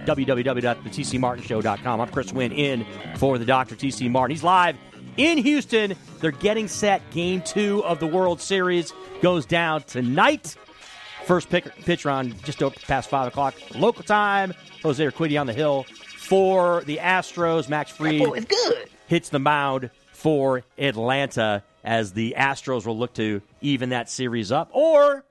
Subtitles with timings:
[0.05, 1.99] www.thetcmartinshow.com.
[1.99, 2.85] I'm Chris Winn in
[3.17, 3.75] for the Dr.
[3.75, 4.33] TC Martin.
[4.33, 4.77] He's live
[5.17, 5.93] in Houston.
[6.21, 7.01] They're getting set.
[7.11, 10.55] Game two of the World Series goes down tonight.
[11.25, 14.53] First pitcher on just past 5 o'clock local time.
[14.83, 15.85] Jose Urquidy on the hill
[16.25, 17.69] for the Astros.
[17.69, 18.47] Max Fried
[19.07, 24.69] hits the mound for Atlanta as the Astros will look to even that series up.
[24.73, 25.23] Or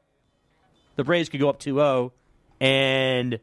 [0.96, 2.12] the Braves could go up 2 0,
[2.60, 3.40] and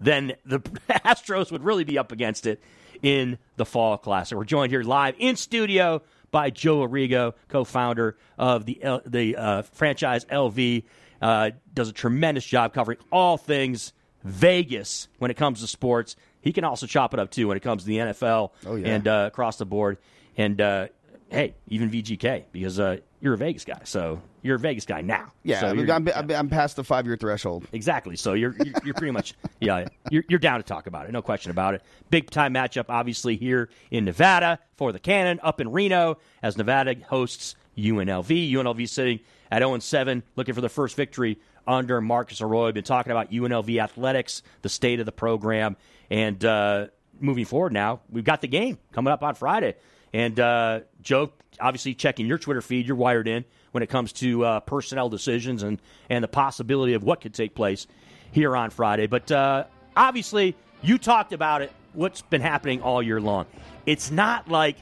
[0.00, 0.58] then the
[0.90, 2.60] Astros would really be up against it
[3.02, 4.36] in the Fall Classic.
[4.36, 9.62] We're joined here live in studio by Joe Arrigo, co-founder of the L- the uh,
[9.62, 10.84] franchise LV.
[11.20, 13.92] Uh, does a tremendous job covering all things
[14.24, 16.16] Vegas when it comes to sports.
[16.48, 18.86] He can also chop it up too when it comes to the NFL Oh, yeah.
[18.88, 19.98] and uh, across the board.
[20.38, 20.88] And uh,
[21.28, 25.30] hey, even VGK because uh, you're a Vegas guy, so you're a Vegas guy now.
[25.42, 27.66] Yeah, so I'm, I'm, I'm, I'm past the five year threshold.
[27.72, 28.16] Exactly.
[28.16, 31.12] So you're you're, you're pretty much yeah you're, you're down to talk about it.
[31.12, 31.82] No question about it.
[32.08, 36.94] Big time matchup, obviously here in Nevada for the Cannon up in Reno as Nevada
[37.10, 38.52] hosts UNLV.
[38.52, 39.20] UNLV sitting
[39.50, 41.38] at 0 7, looking for the first victory
[41.68, 42.72] under Marcus Arroyo.
[42.72, 45.76] Been talking about UNLV athletics, the state of the program,
[46.10, 46.86] and uh,
[47.20, 49.74] moving forward now, we've got the game coming up on Friday.
[50.12, 54.44] And uh, Joe, obviously checking your Twitter feed, you're wired in when it comes to
[54.44, 57.86] uh, personnel decisions and, and the possibility of what could take place
[58.32, 59.06] here on Friday.
[59.06, 59.64] But uh,
[59.96, 63.46] obviously, you talked about it, what's been happening all year long.
[63.84, 64.76] It's not like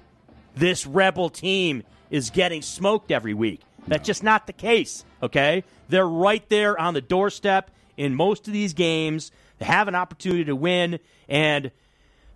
[0.54, 3.60] this rebel team is getting smoked every week.
[3.86, 5.64] That's just not the case, okay?
[5.88, 9.30] They're right there on the doorstep in most of these games.
[9.58, 10.98] They have an opportunity to win.
[11.28, 11.70] And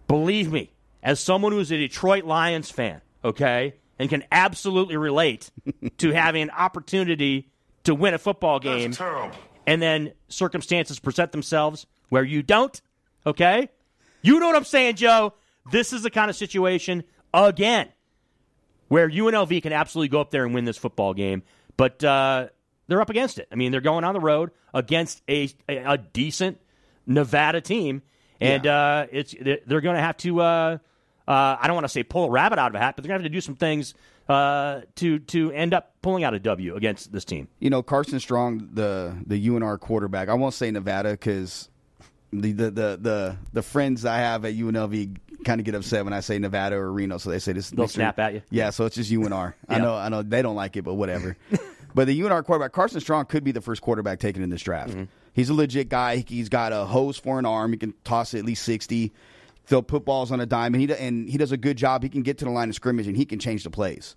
[0.07, 0.73] believe me,
[1.03, 5.51] as someone who's a Detroit Lions fan, okay, and can absolutely relate
[5.99, 7.51] to having an opportunity
[7.85, 8.93] to win a football game
[9.67, 12.81] and then circumstances present themselves where you don't,
[13.27, 13.69] okay?
[14.23, 15.35] You know what I'm saying, Joe?
[15.71, 17.89] This is the kind of situation, again,
[18.91, 21.45] where UNLV can absolutely go up there and win this football game,
[21.77, 22.49] but uh,
[22.89, 23.47] they're up against it.
[23.53, 26.61] I mean, they're going on the road against a, a, decent
[27.07, 28.03] Nevada team,
[28.41, 30.41] and uh, it's they're, they're going to have to.
[30.41, 30.79] Uh,
[31.29, 33.11] uh, I don't want to say pull a rabbit out of a hat, but they're
[33.11, 33.95] going to have to do some things
[34.29, 37.47] uh, to to end up pulling out a W against this team.
[37.61, 40.29] You know, Carson Strong, the the UNR quarterback.
[40.29, 41.69] I won't say Nevada because
[42.33, 46.13] the, the the the the friends I have at UNLV kind of get upset when
[46.13, 47.71] I say Nevada or Reno, so they say this.
[47.71, 48.43] They'll snap at you.
[48.51, 49.55] Yeah, so it's just UNR.
[49.69, 51.37] I know, I know they don't like it, but whatever.
[51.95, 54.91] but the UNR quarterback, Carson Strong, could be the first quarterback taken in this draft.
[54.91, 55.05] Mm-hmm.
[55.33, 56.19] He's a legit guy.
[56.27, 57.73] He's got a hose for an arm.
[57.73, 59.13] He can toss it at least sixty.
[59.69, 62.03] They'll put balls on a dime, and he and he does a good job.
[62.03, 64.17] He can get to the line of scrimmage, and he can change the plays.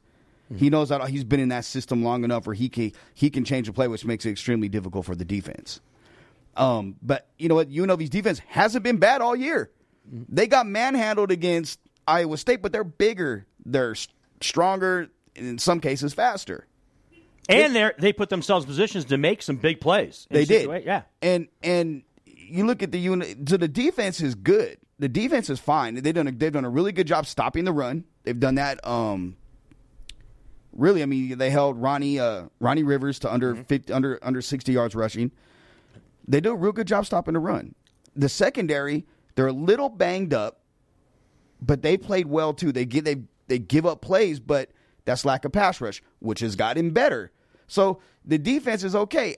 [0.51, 0.57] Mm-hmm.
[0.57, 3.45] He knows that he's been in that system long enough where he can he can
[3.45, 5.80] change the play, which makes it extremely difficult for the defense.
[6.56, 7.70] Um, but you know what?
[7.70, 9.72] UNLV's defense hasn't been bad all year.
[10.06, 13.96] They got manhandled against Iowa State, but they're bigger, they're
[14.42, 16.68] stronger, and in some cases faster.
[17.50, 20.28] And they they put themselves in positions to make some big plays.
[20.30, 21.04] They did, yeah.
[21.22, 23.50] And and you look at the unit.
[23.50, 24.78] So the defense is good.
[25.00, 25.96] The defense is fine.
[25.96, 28.06] They've done a, they've done a really good job stopping the run.
[28.24, 28.86] They've done that.
[28.88, 29.36] Um,
[30.72, 34.72] really, I mean, they held Ronnie uh, Ronnie Rivers to under 50, under under sixty
[34.72, 35.32] yards rushing.
[36.28, 37.75] They do a real good job stopping the run.
[38.16, 39.06] The secondary,
[39.36, 40.62] they're a little banged up,
[41.62, 42.72] but they played well too.
[42.72, 44.70] They give they they give up plays, but
[45.06, 47.31] that's lack of pass rush, which has gotten better.
[47.68, 49.36] So the defense is okay.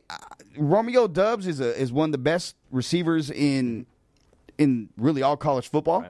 [0.57, 3.85] Romeo Doubs is a is one of the best receivers in
[4.57, 6.05] in really all college football,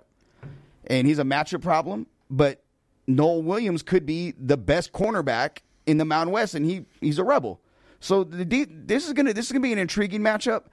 [0.88, 2.08] and he's a matchup problem.
[2.30, 2.64] But
[3.08, 7.24] Nohl Williams could be the best cornerback in the Mountain West, and he he's a
[7.24, 7.62] rebel.
[8.00, 10.64] So the this is gonna this is gonna be an intriguing matchup,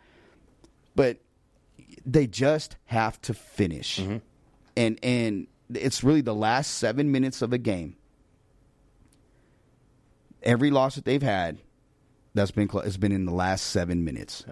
[0.95, 1.19] but
[2.05, 3.99] they just have to finish,
[4.77, 7.97] and and it's really the last seven minutes of a game.
[10.43, 11.59] Every loss that they've had,
[12.35, 14.45] that's been clo- has been in the last seven minutes.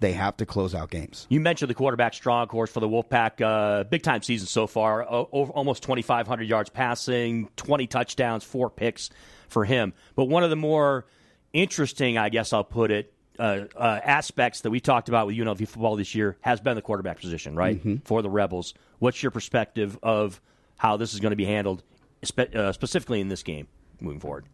[0.00, 1.26] They have to close out games.
[1.30, 3.40] You mentioned the quarterback strong course for the Wolfpack.
[3.40, 5.02] Uh, big time season so far.
[5.04, 9.10] O- over almost 2,500 yards passing, 20 touchdowns, four picks
[9.48, 9.92] for him.
[10.16, 11.06] But one of the more
[11.54, 15.66] interesting, I guess I'll put it, uh, uh, aspects that we talked about with UNLV
[15.66, 17.80] football this year has been the quarterback position, right?
[18.04, 18.74] For the Rebels.
[18.98, 20.40] What's your perspective of
[20.76, 21.82] how this is going to be handled,
[22.22, 23.66] spe- uh, specifically in this game
[24.00, 24.44] moving forward?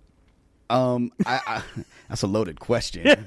[0.70, 1.62] Um, I, I,
[2.08, 3.06] that's a loaded question.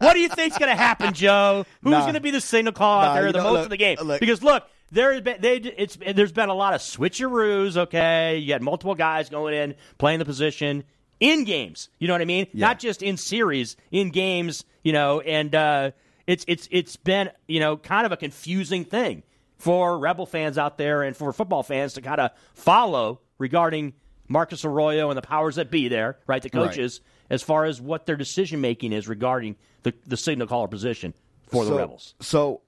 [0.00, 1.64] What do you think's going to happen, Joe?
[1.82, 2.02] Who's Nah.
[2.02, 3.76] going to be the signal call out Nah, there the know, most look, of the
[3.76, 3.96] game?
[4.02, 4.20] look.
[4.20, 7.76] because look, there has been they it's there's been a lot of switcheroos.
[7.76, 10.84] Okay, you had multiple guys going in playing the position
[11.20, 11.88] in games.
[11.98, 12.46] You know what I mean?
[12.52, 14.64] Not just in series, in games.
[14.82, 15.90] You know, and uh,
[16.26, 19.22] it's it's it's been you know kind of a confusing thing
[19.58, 23.92] for Rebel fans out there and for football fans to kind of follow regarding
[24.28, 26.40] Marcus Arroyo and the powers that be there, right?
[26.42, 26.68] The Right.
[26.68, 27.00] coaches
[27.30, 31.12] as far as what their decision making is regarding the, the signal caller position
[31.48, 32.14] for the Rebels.
[32.20, 32.60] So,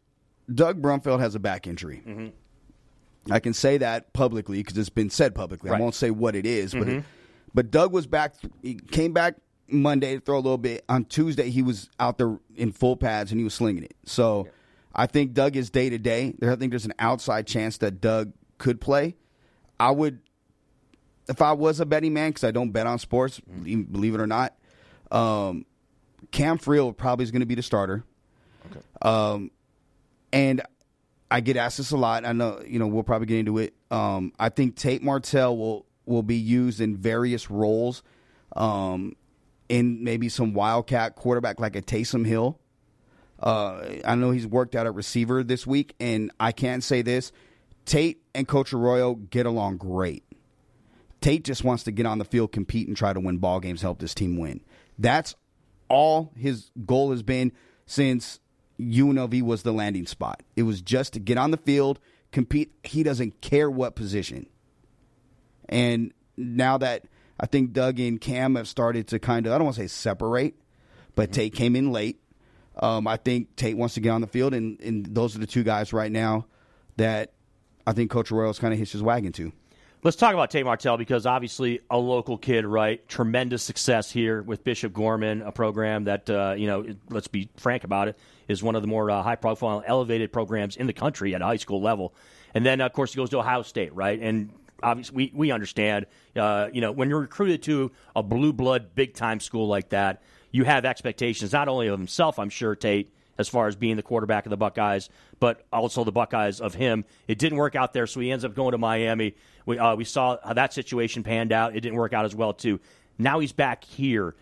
[0.53, 2.03] Doug Brumfield has a back injury.
[3.31, 5.71] I can say that publicly because it's been said publicly.
[5.71, 5.79] Right.
[5.79, 7.05] I won't say what it is, but it,
[7.55, 8.35] but Doug was back.
[8.63, 9.37] He came back
[9.69, 10.85] Monday to throw a little bit.
[10.89, 13.95] On Tuesday, he was out there in full pads and he was slinging it.
[14.05, 14.49] So,
[14.95, 16.35] I think Doug is day to day.
[16.43, 19.15] I think there's an outside chance that Doug could play.
[19.79, 20.21] I would,
[21.29, 24.21] if I was a betting man, because I don't bet on sports, believe, believe it
[24.21, 24.57] or not.
[25.11, 25.65] Um,
[26.33, 28.05] Cam Friel probably is going to be the starter.
[29.03, 29.51] Um,
[30.33, 30.61] and
[31.31, 32.25] I get asked this a lot.
[32.25, 33.75] I know, you know, we'll probably get into it.
[33.91, 38.03] Um, I think Tate Martell will will be used in various roles,
[38.55, 39.17] um,
[39.69, 42.59] in maybe some wildcat quarterback like a Taysom Hill.
[43.39, 47.33] Uh, I know he's worked out at receiver this week, and I can say this:
[47.87, 50.25] Tate and Coach Arroyo get along great.
[51.21, 53.83] Tate just wants to get on the field, compete, and try to win ball games,
[53.83, 54.61] help this team win.
[54.99, 55.35] That's
[55.89, 57.53] all his goal has been
[57.87, 58.41] since
[58.79, 60.43] UNLV was the landing spot.
[60.57, 61.99] It was just to get on the field,
[62.33, 62.73] compete.
[62.85, 64.47] He doesn't care what position.
[65.71, 67.05] And now that
[67.39, 69.87] I think Doug and Cam have started to kind of, I don't want to say
[69.87, 70.55] separate,
[71.15, 72.21] but Tate came in late.
[72.77, 75.47] Um, I think Tate wants to get on the field, and, and those are the
[75.47, 76.47] two guys right now
[76.97, 77.33] that
[77.87, 79.53] I think Coach Arroyo's kind of hitched his wagon to.
[80.03, 83.07] Let's talk about Tate Martell because obviously a local kid, right?
[83.07, 87.85] Tremendous success here with Bishop Gorman, a program that, uh, you know, let's be frank
[87.85, 88.19] about it,
[88.49, 91.45] is one of the more uh, high profile, elevated programs in the country at a
[91.45, 92.15] high school level.
[92.55, 94.19] And then, of course, he goes to Ohio State, right?
[94.19, 94.53] And
[94.83, 96.07] obviously, we, we understand,
[96.37, 100.23] uh, you know, when you're recruited to a blue blood, big time school like that,
[100.51, 104.03] you have expectations not only of himself, I'm sure, Tate, as far as being the
[104.03, 107.05] quarterback of the Buckeyes, but also the Buckeyes of him.
[107.27, 109.35] It didn't work out there, so he ends up going to Miami.
[109.67, 111.77] We uh, we saw how that situation panned out.
[111.77, 112.81] It didn't work out as well too.
[113.19, 114.35] Now he's back here.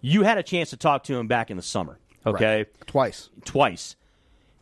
[0.00, 2.66] You had a chance to talk to him back in the summer, okay?
[2.86, 3.30] Twice.
[3.44, 3.96] Twice.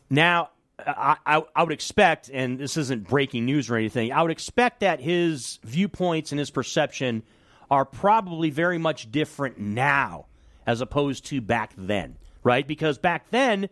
[0.09, 0.51] Now,
[0.85, 4.81] I, I, I would expect, and this isn't breaking news or anything, I would expect
[4.81, 7.23] that his viewpoints and his perception
[7.69, 10.27] are probably very much different now
[10.65, 12.67] as opposed to back then, right?
[12.67, 13.69] Because back then,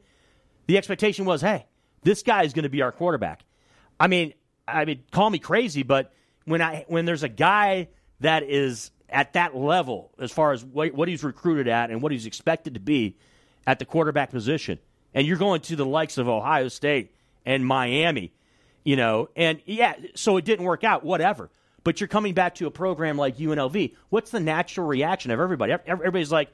[0.68, 1.66] the expectation was, hey,
[2.04, 3.44] this guy is going to be our quarterback.
[4.00, 4.34] I mean,
[4.68, 6.14] I mean, call me crazy, but
[6.46, 7.90] when I when there's a guy
[8.20, 12.12] that is at that level as far as what, what he's recruited at and what
[12.12, 13.18] he's expected to be
[13.68, 14.80] at the quarterback position,
[15.14, 17.12] and you're going to the likes of Ohio State
[17.46, 18.32] and Miami,
[18.84, 21.50] you know, and yeah, so it didn't work out, whatever.
[21.84, 23.96] But you're coming back to a program like UNLV.
[24.10, 25.74] What's the natural reaction of everybody?
[25.88, 26.50] Everybody's like,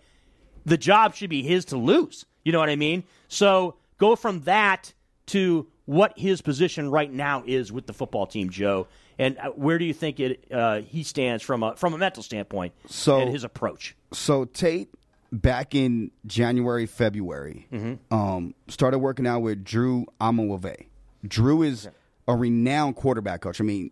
[0.66, 2.26] the job should be his to lose.
[2.46, 3.04] You know what I mean?
[3.28, 4.94] So go from that
[5.28, 8.88] to what his position right now is with the football team, Joe,
[9.20, 12.24] and uh, where do you think it uh, he stands from a from a mental
[12.24, 13.96] standpoint So- and his approach?
[14.14, 14.90] So Tate,
[15.32, 17.68] back in January, February,
[18.12, 20.88] um, started working out with Drew Amawave.
[21.28, 21.90] Drew is
[22.28, 23.60] a renowned quarterback coach.
[23.60, 23.92] I mean,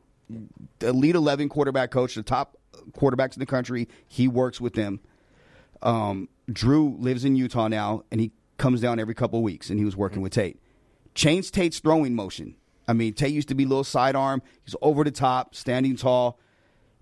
[0.80, 2.58] the elite eleven quarterback coach, the top
[2.92, 3.88] quarterbacks in the country.
[4.08, 5.00] He works with them.
[5.82, 9.78] Um, Drew lives in Utah now, and he comes down every couple of weeks, and
[9.80, 10.60] he was working with Tate.
[11.14, 12.56] Changed Tate's throwing motion.
[12.88, 14.42] I mean, Tate used to be a little sidearm.
[14.64, 16.40] He's over the top, standing tall.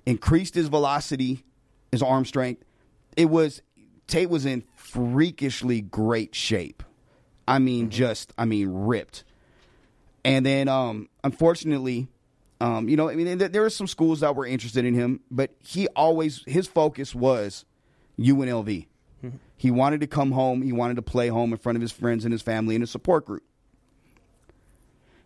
[0.05, 1.43] Increased his velocity,
[1.91, 2.63] his arm strength.
[3.15, 3.61] It was
[4.07, 6.83] Tate was in freakishly great shape.
[7.47, 9.23] I mean, just I mean, ripped.
[10.25, 12.07] And then, um, unfortunately,
[12.61, 15.51] um, you know, I mean, there, were some schools that were interested in him, but
[15.59, 17.65] he always his focus was
[18.17, 18.87] UNLV.
[19.57, 20.61] He wanted to come home.
[20.61, 22.91] He wanted to play home in front of his friends and his family and his
[22.91, 23.43] support group.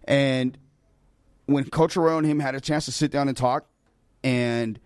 [0.04, 0.58] And
[1.46, 3.68] when Coach Arroyo and him had a chance to sit down and talk,
[4.24, 4.80] and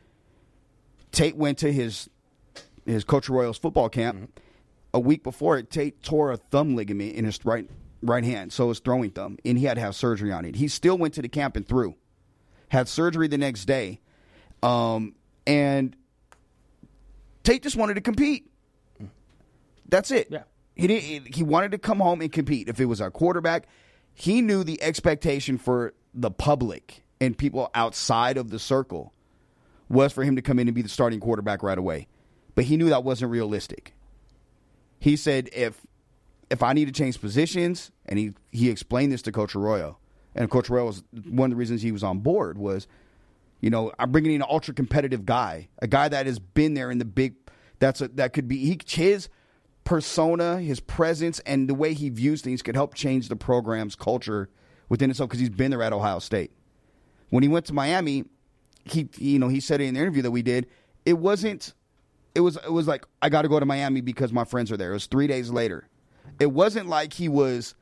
[1.12, 2.10] Tate went to his
[2.86, 4.40] his Coach Arroyo's football camp
[4.94, 5.70] a week before it.
[5.70, 7.70] Tate tore a thumb ligament in his right
[8.04, 10.56] right hand, so his throwing thumb, and he had to have surgery on it.
[10.56, 11.96] He still went to the camp and threw.
[12.70, 14.00] Had surgery the next day,
[14.64, 15.14] um,
[15.46, 15.96] and
[17.44, 18.50] Tate just wanted to compete.
[19.90, 20.28] That's it.
[20.30, 20.44] Yeah.
[20.76, 22.70] He didn't, he wanted to come home and compete.
[22.70, 23.68] If it was our quarterback,
[24.14, 29.14] he knew the expectation for the public and people outside of the circle
[29.90, 32.08] was for him to come in and be the starting quarterback right away.
[32.55, 33.93] But he knew that wasn't realistic.
[35.00, 35.86] He said if
[36.50, 39.98] if I need to change positions, and he he explained this to Coach Arroyo,
[40.36, 42.88] and Coach Arroyo was one of the reasons he was on board was,
[43.62, 46.91] you know, I'm bringing in an ultra competitive guy, a guy that has been there
[46.91, 47.36] in the big.
[47.79, 49.29] That's a, that could be he, his
[49.84, 54.50] persona, his presence, and the way he views things could help change the program's culture
[54.89, 56.51] within itself because he's been there at Ohio State.
[57.29, 58.25] When he went to Miami,
[58.84, 60.67] he you know he said in the interview that we did,
[61.05, 61.74] it wasn't.
[62.34, 64.78] It was it was like I got to go to Miami because my friends are
[64.78, 64.92] there.
[64.92, 65.88] It was three days later.
[66.40, 67.76] It wasn't like he was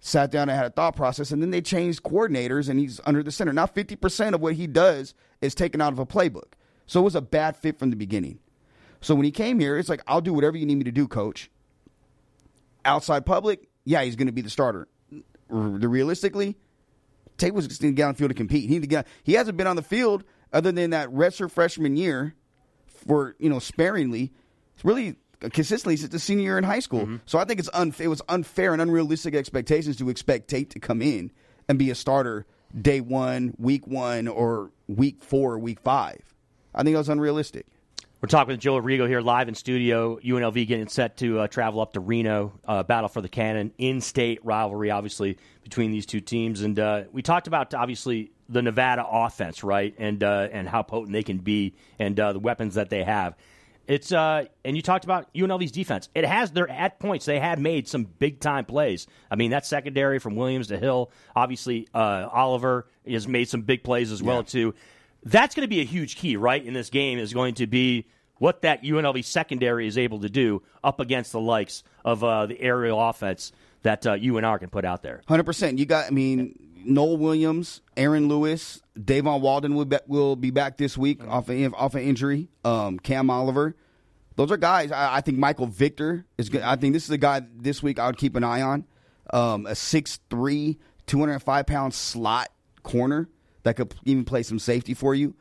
[0.00, 3.22] sat down and had a thought process, and then they changed coordinators, and he's under
[3.22, 3.52] the center.
[3.52, 6.54] Now fifty percent of what he does is taken out of a playbook,
[6.86, 8.38] so it was a bad fit from the beginning.
[9.00, 11.06] So when he came here, it's like I'll do whatever you need me to do,
[11.06, 11.50] coach.
[12.84, 14.88] Outside public, yeah, he's going to be the starter.
[15.48, 16.56] Realistically,
[17.36, 18.70] Tate was going to get on the field to compete.
[18.70, 22.34] He, he hasn't been on the field other than that redshirt freshman year
[23.06, 24.32] for you know sparingly.
[24.82, 25.16] Really
[25.50, 27.18] consistently since the senior year in high school.
[27.26, 28.06] So I think it's unfair.
[28.06, 31.30] It was unfair and unrealistic expectations to expect Tate to come in
[31.68, 32.46] and be a starter
[32.80, 36.20] day one, week one, or week four, week five.
[36.74, 37.66] I think that was unrealistic.
[38.20, 40.16] We're talking with Joe Arrigo here live in studio.
[40.18, 44.44] UNLV getting set to uh, travel up to Reno, uh, battle for the cannon, in-state
[44.44, 46.62] rivalry, obviously between these two teams.
[46.62, 51.12] And uh, we talked about obviously the Nevada offense, right, and uh, and how potent
[51.12, 53.36] they can be, and uh, the weapons that they have.
[53.86, 56.08] It's uh, and you talked about UNLV's defense.
[56.14, 59.06] It has their at points they have made some big time plays.
[59.30, 64.12] I mean that secondary from Williams to Hill, obviously Oliver has made some big plays
[64.12, 64.74] as well too
[65.24, 68.06] that's going to be a huge key, right, in this game is going to be
[68.38, 72.60] what that UNLV secondary is able to do up against the likes of uh, the
[72.60, 75.22] aerial offense that uh, UNR can put out there.
[75.28, 75.78] Hundred percent.
[75.78, 76.06] You got.
[76.06, 81.26] I mean, Nohl Williams, Aaron Lewis, Davon Walden will be, will be back this week
[81.26, 82.48] off of, off an injury.
[82.64, 83.74] Um, Cam Oliver.
[84.36, 84.92] Those are guys.
[84.92, 86.62] I, I think Michael Victor is good.
[86.62, 88.86] I think this is a guy this week I would keep an eye on.
[89.32, 92.48] Um, a 6'3", 205 pound slot
[92.82, 93.28] corner
[93.62, 95.34] that could even play some safety for you.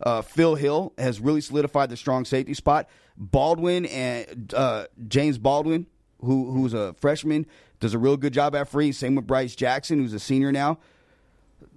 [0.00, 2.88] Uh, Phil Hill has really solidified the strong safety spot.
[3.16, 5.86] Baldwin and uh, James Baldwin,
[6.20, 7.46] who who's a freshman,
[7.80, 8.92] does a real good job at free.
[8.92, 10.78] Same with Bryce Jackson, who's a senior now.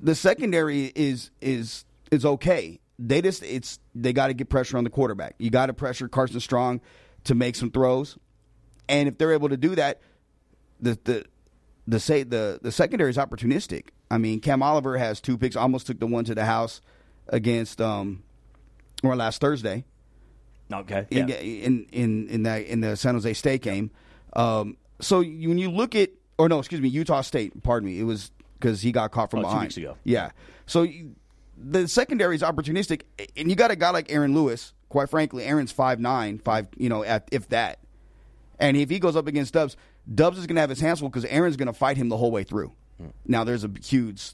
[0.02, 2.80] The secondary is is is okay.
[3.00, 5.36] They just it's they got to get pressure on the quarterback.
[5.40, 6.82] You got to pressure Carson Strong
[7.26, 8.18] to make some throws,
[8.90, 10.02] and if they're able to do that,
[10.80, 11.26] the the
[11.88, 13.90] the say the the secondary is opportunistic.
[14.10, 15.56] I mean, Cam Oliver has two picks.
[15.56, 16.82] Almost took the one to the house
[17.28, 18.24] against um
[19.04, 19.84] or last Thursday
[20.72, 21.06] Okay.
[21.10, 21.36] in, Yeah.
[21.36, 23.92] in in in that in the San Jose State game.
[24.38, 27.62] Um, so when you look at, or no, excuse me, Utah State.
[27.64, 29.98] Pardon me, it was because he got caught from Oh, two behind weeks ago.
[30.04, 30.32] Yeah.
[30.66, 31.16] So you,
[31.58, 33.02] the secondary is opportunistic,
[33.36, 34.74] and you got a guy like Aaron Lewis.
[34.90, 37.80] Quite frankly, Aaron's five nine, five, you know, at, if that.
[38.60, 39.76] And if he goes up against Doubs,
[40.14, 42.18] Doubs is going to have his hands full because Aaron's going to fight him the
[42.18, 42.72] whole way through.
[43.28, 44.32] Now there's a huge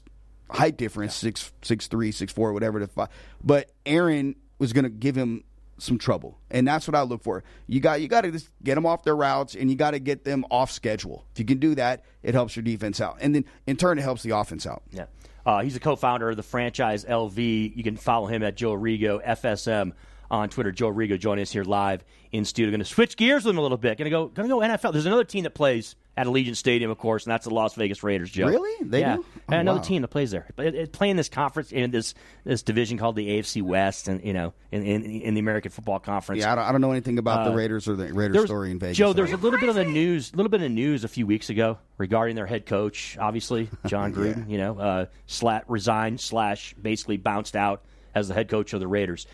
[0.48, 3.08] height difference, six six three, six four, whatever the five.
[3.42, 5.44] But Aaron was going to give him
[5.78, 7.44] some trouble, and that's what I look for.
[7.66, 9.98] You got you got to just get them off their routes, and you got to
[9.98, 11.24] get them off schedule.
[11.32, 14.02] If you can do that, it helps your defense out, and then in turn, it
[14.02, 14.82] helps the offense out.
[14.90, 15.06] Yeah.
[15.46, 17.76] Uh, he's a co-founder of the franchise LV.
[17.76, 19.92] You can follow him at Joe Arrigo FSM
[20.30, 20.72] on Twitter.
[20.72, 22.70] Joe Arrigo joining us here live in studio.
[22.70, 23.98] Going to switch gears with him a little bit.
[23.98, 24.28] Going to go.
[24.28, 24.92] Going to go NFL.
[24.92, 28.02] There's another team that plays at Allegiant Stadium, of course, and that's the Las Vegas
[28.02, 28.30] Raiders.
[28.30, 28.72] Joe, Really?
[28.88, 29.16] They yeah.
[29.16, 29.24] do?
[29.48, 29.84] Oh, another wow.
[29.84, 33.16] team that plays there, but it, it, playing this conference in this this division called
[33.16, 36.40] the AFC West, and you know, in in, in the American Football Conference.
[36.40, 38.70] Yeah, I don't, I don't know anything about the Uh, Raiders or the Raiders story
[38.70, 38.96] in Vegas.
[38.96, 41.26] Joe, there's a little bit of the news, a little bit of news a few
[41.26, 44.48] weeks ago regarding their head coach, obviously John Gruden.
[44.48, 47.82] You know, uh, slat resigned slash basically bounced out
[48.14, 49.26] as the head coach of the Raiders,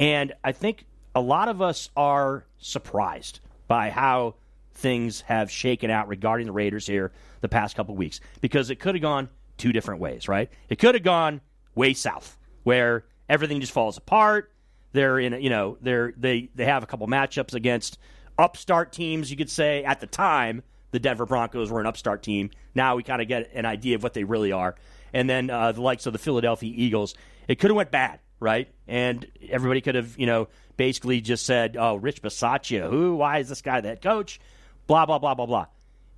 [0.00, 3.38] and I think a lot of us are surprised
[3.68, 4.34] by how
[4.74, 8.94] things have shaken out regarding the Raiders here the past couple weeks because it could
[8.94, 10.50] have gone two different ways, right?
[10.68, 11.40] It could have gone
[11.74, 14.52] way south where everything just falls apart.
[14.92, 17.98] They're in, you know, they're they they have a couple matchups against
[18.38, 19.30] upstart teams.
[19.30, 22.50] You could say at the time the Denver Broncos were an upstart team.
[22.74, 24.76] Now we kind of get an idea of what they really are.
[25.12, 27.14] And then uh, the likes of the Philadelphia Eagles,
[27.48, 28.68] it could have went bad, right?
[28.86, 33.16] And everybody could have, you know, basically just said, "Oh, Rich Bisaccia, who?
[33.16, 34.40] Why is this guy that coach?"
[34.86, 35.66] Blah blah blah blah blah.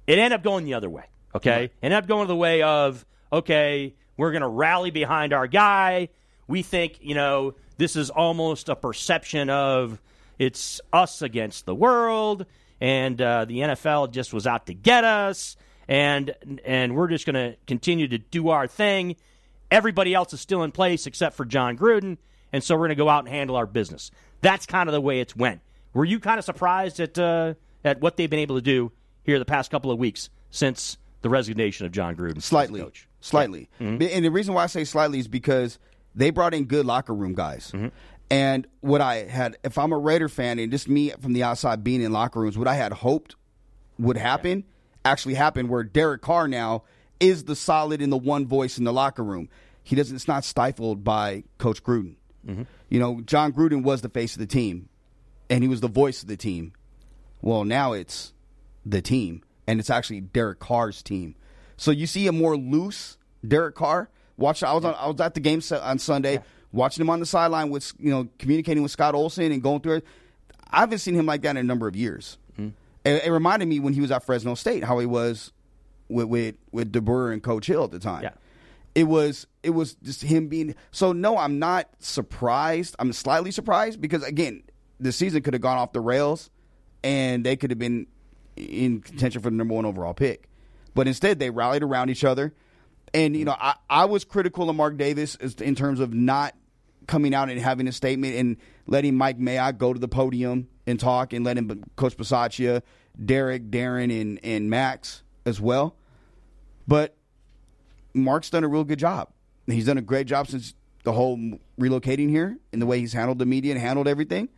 [0.06, 1.04] It ended up going the other way.
[1.34, 5.46] Okay, it ended up going the way of okay, we're going to rally behind our
[5.46, 6.08] guy.
[6.46, 10.00] We think you know this is almost a perception of
[10.38, 12.46] it's us against the world,
[12.80, 15.56] and uh, the NFL just was out to get us,
[15.88, 19.16] and and we're just going to continue to do our thing.
[19.70, 22.18] Everybody else is still in place except for John Gruden,
[22.52, 24.10] and so we're going to go out and handle our business.
[24.40, 25.60] That's kind of the way it's went.
[25.92, 27.54] Were you kind of surprised at uh,
[27.86, 31.28] at what they've been able to do here the past couple of weeks since the
[31.28, 32.38] resignation of John Gruden?
[32.38, 33.08] as slightly, coach?
[33.20, 33.68] slightly.
[33.80, 34.02] Mm-hmm.
[34.02, 35.78] And the reason why I say slightly is because
[36.14, 37.70] they brought in good locker room guys.
[37.72, 37.88] Mm-hmm.
[38.30, 41.84] And what I had, if I'm a Raider fan, and just me from the outside
[41.84, 43.36] being in locker rooms, what I had hoped
[43.98, 44.64] would happen
[45.04, 45.68] actually happened.
[45.68, 46.82] Where Derek Carr now
[47.20, 49.48] is the solid in the one voice in the locker room.
[49.84, 50.16] He doesn't.
[50.16, 52.16] It's not stifled by Coach Gruden.
[52.46, 52.62] Mm-hmm.
[52.88, 54.88] You know, John Gruden was the face of the team,
[55.48, 56.72] and he was the voice of the team.
[57.46, 58.32] Well, now it's
[58.84, 61.36] the team, and it's actually Derek Carr's team.
[61.76, 64.10] So you see a more loose Derek Carr.
[64.36, 66.40] Watch, I was on, I was at the game on Sunday,
[66.72, 69.98] watching him on the sideline with you know communicating with Scott Olson and going through
[69.98, 70.06] it.
[70.72, 72.36] I haven't seen him like that in a number of years.
[72.54, 72.70] Mm-hmm.
[73.04, 75.52] It, it reminded me when he was at Fresno State how he was
[76.08, 78.24] with with, with and Coach Hill at the time.
[78.24, 78.32] Yeah.
[78.96, 82.96] It was it was just him being so no, I'm not surprised.
[82.98, 84.64] I'm slightly surprised because again,
[84.98, 86.50] the season could have gone off the rails
[87.06, 88.08] and they could have been
[88.56, 90.48] in contention for the number one overall pick.
[90.92, 92.52] But instead they rallied around each other.
[93.14, 96.56] And you know, I, I was critical of Mark Davis in terms of not
[97.06, 98.56] coming out and having a statement and
[98.88, 102.82] letting Mike Mayock go to the podium and talk and letting Coach Bisaccia,
[103.24, 105.94] Derek, Darren, and, and Max as well.
[106.88, 107.14] But
[108.14, 109.30] Mark's done a real good job.
[109.66, 111.38] He's done a great job since the whole
[111.78, 114.48] relocating here and the way he's handled the media and handled everything.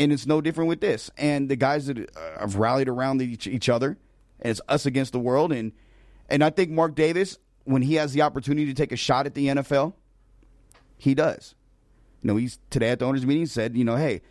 [0.00, 1.10] And it's no different with this.
[1.18, 3.98] And the guys that uh, have rallied around each, each other,
[4.40, 5.52] and it's us against the world.
[5.52, 5.72] And
[6.28, 9.34] and I think Mark Davis, when he has the opportunity to take a shot at
[9.34, 9.92] the NFL,
[10.96, 11.54] he does.
[12.22, 14.22] You know, he's today at the owners' meeting said, you know, hey,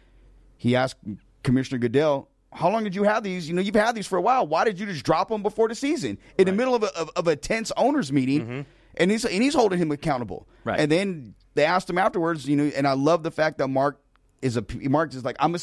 [0.58, 0.98] he asked
[1.44, 3.48] Commissioner Goodell, how long did you have these?
[3.48, 4.48] You know, you've had these for a while.
[4.48, 7.12] Why did you just drop them before the season in the middle of a, of,
[7.16, 8.66] of a tense owners meeting?
[8.98, 10.48] And he's and he's holding him accountable.
[10.64, 10.80] Right.
[10.80, 14.00] And then they asked him afterwards, you know, and I love the fact that Mark
[14.41, 15.60] is a Mark is like I'm a,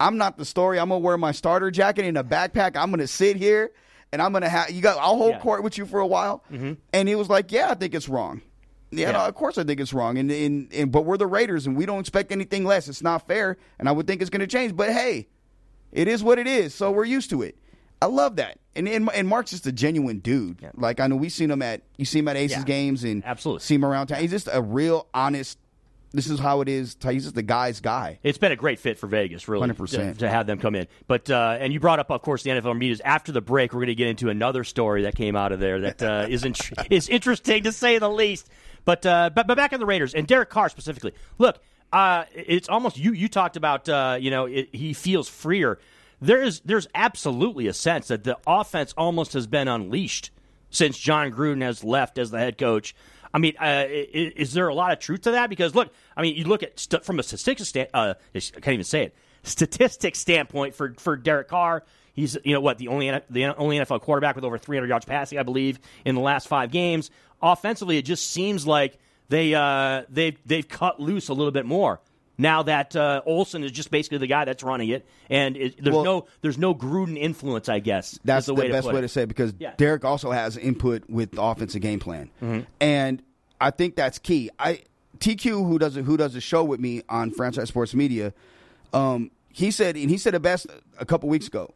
[0.00, 0.78] I'm not the story.
[0.78, 2.76] I'm gonna wear my starter jacket in a backpack.
[2.76, 3.70] I'm gonna sit here
[4.12, 4.98] and I'm gonna have you got.
[4.98, 5.40] I'll hold Yeah.
[5.40, 6.42] court with you for a while.
[6.52, 6.72] Mm-hmm.
[6.92, 8.42] And he was like, yeah, I think it's wrong.
[8.90, 9.12] Yeah, Yeah.
[9.12, 10.18] no, of course I think it's wrong.
[10.18, 12.88] And, and and but we're the Raiders and we don't expect anything less.
[12.88, 14.76] It's not fair, and I would think it's to change.
[14.76, 15.28] But hey,
[15.92, 16.74] it is what it is.
[16.74, 17.56] So we're used to it.
[18.02, 18.58] I love that.
[18.76, 20.58] And and, and Mark's just a genuine dude.
[20.74, 22.64] Like I know we've seen him at you see him at Aces Yeah.
[22.64, 23.60] games and Absolutely.
[23.62, 24.20] see him around town.
[24.20, 25.58] He's just a real honest.
[26.14, 26.96] This is how it is.
[27.02, 28.20] He's is the guy's guy.
[28.22, 29.90] It's been a great fit for Vegas, really, 100%.
[29.90, 30.86] To, to have them come in.
[31.08, 33.00] But uh, and you brought up, of course, the NFL medias.
[33.00, 35.80] After the break, we're going to get into another story that came out of there
[35.80, 38.48] that uh, is int- is interesting to say the least.
[38.84, 41.14] But uh, but but back on the Raiders and Derek Carr specifically.
[41.38, 41.58] Look,
[41.92, 43.12] uh, it's almost you.
[43.12, 45.80] You talked about uh, you know it, he feels freer.
[46.20, 50.30] There is there's absolutely a sense that the offense almost has been unleashed
[50.70, 52.94] since John Gruden has left as the head coach.
[53.34, 55.50] I mean, uh, i- i- is there a lot of truth to that?
[55.50, 58.68] Because look, I mean, you look at st- from a statistics stand, uh, I can't
[58.68, 61.82] even say it, statistics standpoint for for Derek Carr.
[62.14, 65.38] He's you know what the only the only NFL quarterback with over 300 yards passing,
[65.38, 67.10] I believe, in the last five games.
[67.42, 72.00] Offensively, it just seems like they uh, they they've cut loose a little bit more
[72.38, 75.94] now that uh, Olson is just basically the guy that's running it, and it, there's
[75.94, 78.18] Well- no there's no Gruden influence, I guess.
[78.24, 79.02] That's the, the, way best way it.
[79.02, 79.74] to say it because Yeah.
[79.76, 82.60] Derek also has input with the offensive game plan, Mm-hmm.
[82.80, 83.22] and
[83.60, 84.50] I think that's key.
[84.58, 84.80] I
[85.18, 88.32] TQ who does a, who does a show with me on Franchise Sports Media,
[88.92, 90.66] um, he said and he said the best
[90.98, 91.72] a couple weeks ago.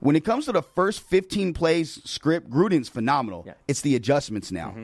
[0.00, 3.44] When it comes to the first 15 plays script, Gruden's phenomenal.
[3.46, 3.54] Yeah.
[3.66, 4.74] It's the adjustments now.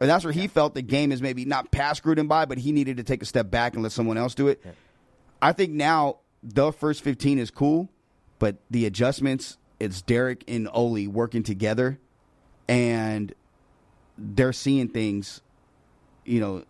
[0.00, 2.70] And that's where he felt the game is maybe not past Gruden by, but he
[2.72, 4.62] needed to take a step back and let someone else do it.
[5.42, 7.88] I think now the first 15 is cool,
[8.38, 11.98] but the adjustments, it's Derek and Oli working together,
[12.68, 13.32] and
[14.16, 15.40] they're seeing things,
[16.24, 16.64] you know,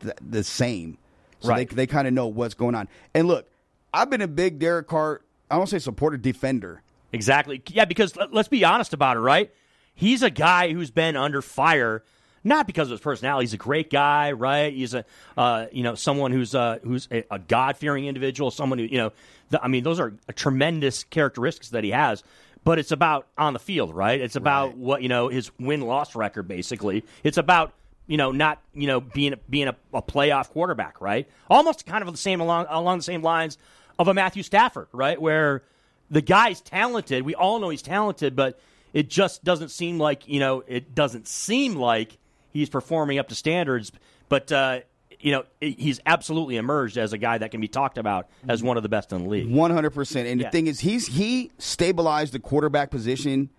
[0.00, 0.98] th- the same.
[1.40, 1.68] So Right.
[1.68, 2.88] they, they kind of know what's going on.
[3.14, 3.48] And look,
[3.92, 6.82] I've been a big Derek Carr, I don't say supporter, defender.
[7.12, 7.62] Exactly.
[7.68, 9.50] Yeah, because let- let's be honest about it, right?
[9.94, 12.02] He's a guy who's been under fire,
[12.46, 13.44] not because of his personality.
[13.44, 14.72] He's a great guy, right?
[14.72, 15.04] He's a
[15.36, 18.98] uh, you know someone who's uh, who's a, a God fearing individual, someone who you
[18.98, 19.12] know.
[19.50, 22.22] The, I mean, those are tremendous characteristics that he has.
[22.64, 24.20] But it's about on the field, right?
[24.20, 26.48] It's about what you know his win loss record.
[26.48, 27.72] Basically, it's about
[28.06, 31.28] you know not you know being being a, a playoff quarterback, right?
[31.50, 33.58] Almost kind of the same along along the same lines
[33.98, 35.20] of a Matthew Stafford, right?
[35.20, 35.62] Where
[36.10, 37.24] the guy's talented.
[37.24, 38.58] We all know he's talented, but
[38.92, 42.18] it just doesn't seem like you know it doesn't seem like
[42.56, 43.92] he's performing up to standards.
[44.28, 44.80] But uh,
[45.20, 48.76] you know he's absolutely emerged as a guy that can be talked about as one
[48.76, 49.50] of the best in the league.
[49.50, 50.28] One hundred percent.
[50.28, 50.48] And Yeah.
[50.48, 53.50] the thing is, he's he stabilized the quarterback position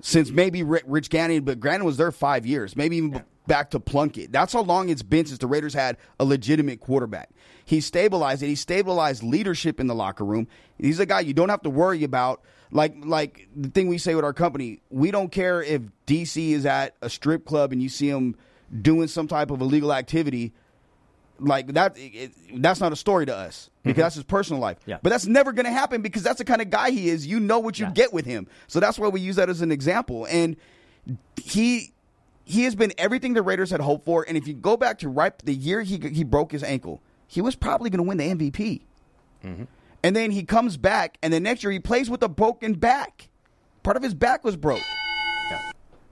[0.00, 3.18] since maybe Rich Gannon, but Gannon was there five years, maybe even b-
[3.48, 4.30] back to Plunkett.
[4.30, 7.30] That's how long it's been since the Raiders had a legitimate quarterback.
[7.64, 8.46] He stabilized it.
[8.46, 10.46] He stabilized leadership in the locker room.
[10.78, 12.42] He's a guy you don't have to worry about.
[12.70, 16.66] Like like the thing we say with our company, we don't care if DC is
[16.66, 18.36] at a strip club and you see him
[18.82, 20.52] doing some type of illegal activity
[21.40, 24.90] like that it, that's not a story to us because that's his personal life Mm-hmm.
[24.90, 24.98] Yeah.
[25.02, 27.38] but that's never going to happen because that's the kind of guy he is you
[27.38, 27.92] know what you Yeah.
[27.92, 30.56] get with him so that's why we use that as an example and
[31.40, 31.92] he
[32.44, 35.08] he has been everything the raiders had hoped for and if you go back to
[35.08, 38.24] right the year he he broke his ankle he was probably going to win the
[38.50, 38.82] mvp
[39.44, 39.62] Mm-hmm.
[40.02, 43.28] And then he comes back and the next year he plays with a broken back
[43.82, 44.82] part of his back was broke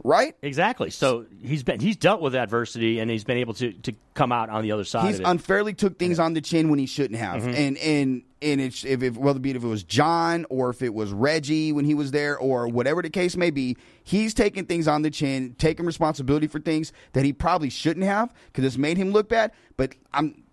[0.05, 0.91] right Exactly.
[0.91, 4.51] So he's been he's dealt with adversity and he's been able to to come out
[4.51, 5.07] on the other side.
[5.07, 5.27] he's of it.
[5.29, 7.55] unfairly took things on the chin when he shouldn't have, Mm-hmm.
[7.55, 10.81] and and and it's if, if whether it be if it was John or if
[10.83, 14.67] it was Reggie when he was there or whatever the case may be, he's taking
[14.67, 18.79] things on the chin, taking responsibility for things that he probably shouldn't have because it's
[18.79, 19.51] made him look bad.
[19.77, 20.45] But I'm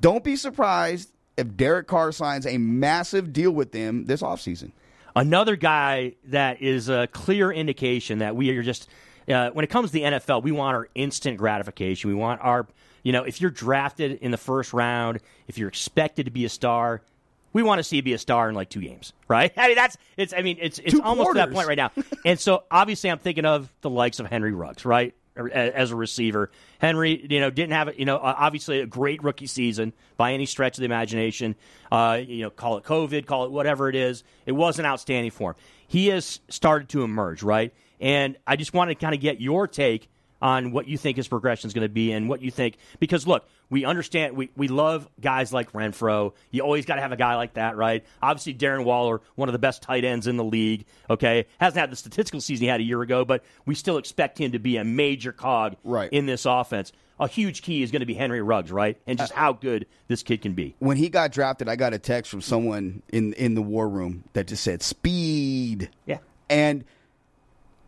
[0.00, 4.72] don't be surprised if Derek Carr signs a massive deal with them this offseason.
[5.14, 8.88] Another guy that is a clear indication that we are just
[9.28, 12.10] uh, when it comes to the NFL, we want our instant gratification.
[12.10, 12.66] We want our
[13.02, 16.48] you know if you're drafted in the first round, if you're expected to be a
[16.48, 17.02] star.
[17.54, 19.52] We want to see you be a star in like two games, right?
[19.58, 20.32] I mean, that's it's.
[20.32, 21.90] I mean, it's it's Two almost to that point right now.
[22.24, 26.50] and so, obviously, I'm thinking of the likes of Henry Ruggs, right, as a receiver.
[26.78, 30.76] Henry, you know, didn't have you know, obviously a great rookie season by any stretch
[30.76, 31.54] of the imagination.
[31.90, 34.24] Uh, you know, call it COVID, call it whatever it is.
[34.46, 35.56] It wasn't outstanding for him.
[35.86, 37.72] He has started to emerge, right?
[38.00, 40.10] And I just want to kind of get your take
[40.42, 43.26] on what you think his progression is going to be and what you think because
[43.26, 47.16] look we understand we, we love guys like Renfrow you always got to have a
[47.16, 48.04] guy like that right?
[48.20, 51.46] Obviously darren waller one of the best tight ends in the league okay?
[51.58, 54.52] Hasn't had the statistical season he had a year ago but we still expect him
[54.52, 56.12] to be a major cog Right.
[56.12, 56.92] in this offense.
[57.20, 58.98] A huge key is going to be henry ruggs right?
[59.06, 60.74] And just how good this kid can be.
[60.80, 64.24] When he got drafted, I got a text from someone in in the war room
[64.32, 65.88] that just said speed.
[66.04, 66.18] yeah.
[66.50, 66.84] And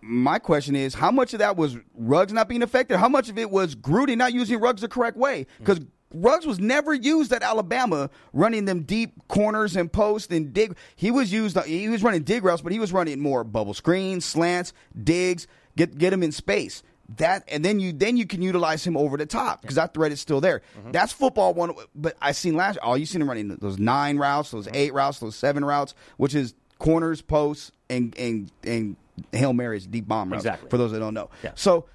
[0.06, 2.98] my question is, how much of that was Ruggs not being effective?
[2.98, 5.44] How much of it was Gruden not using Ruggs the correct way?
[5.44, 5.58] Mm.
[5.58, 5.80] Because
[6.12, 10.76] Ruggs was never used at Alabama, running them deep corners and post and dig.
[10.94, 11.58] He was used.
[11.64, 15.96] He was running dig routes, but he was running more bubble screens, slants, digs, get
[15.96, 16.82] get him in space.
[17.16, 20.12] That and then you then you can utilize him over the top because that threat
[20.12, 20.62] is still there.
[20.78, 20.92] Mm-hmm.
[20.92, 21.74] That's football one.
[21.94, 22.78] But I seen last.
[22.82, 24.76] Oh, you seen him running those nine routes, those mm-hmm.
[24.76, 28.96] eight routes, those seven routes, which is corners, posts, and and and
[29.32, 30.44] hail marys, deep bomb routes.
[30.44, 30.68] Exactly.
[30.70, 31.30] For those that don't know.
[31.42, 31.52] Yeah.
[31.54, 31.86] So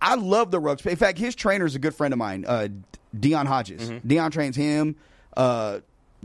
[0.00, 0.84] I love the Ruggs.
[0.86, 2.68] In fact, his trainer is a good friend of mine, uh,
[3.18, 3.90] Dion Hodges.
[3.90, 4.08] Mm-hmm.
[4.08, 4.96] Dion trains him,
[5.36, 5.80] uh,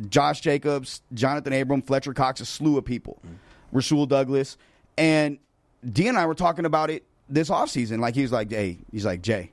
[0.09, 3.35] Josh Jacobs, Jonathan Abram, Fletcher Cox, a slew of people, Mm-hmm.
[3.71, 4.57] Rasul Douglas,
[4.97, 5.37] and
[5.89, 7.99] Dion and I were talking about it this offseason.
[7.99, 9.51] Like he was like, "Hey, he's like Jay,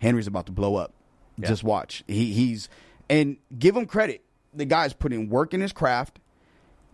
[0.00, 0.92] Henry's about to blow up.
[1.38, 1.48] Yeah.
[1.48, 2.04] Just watch.
[2.06, 2.68] He, he's
[3.08, 4.22] and give him credit.
[4.54, 6.18] The guy's putting work in his craft.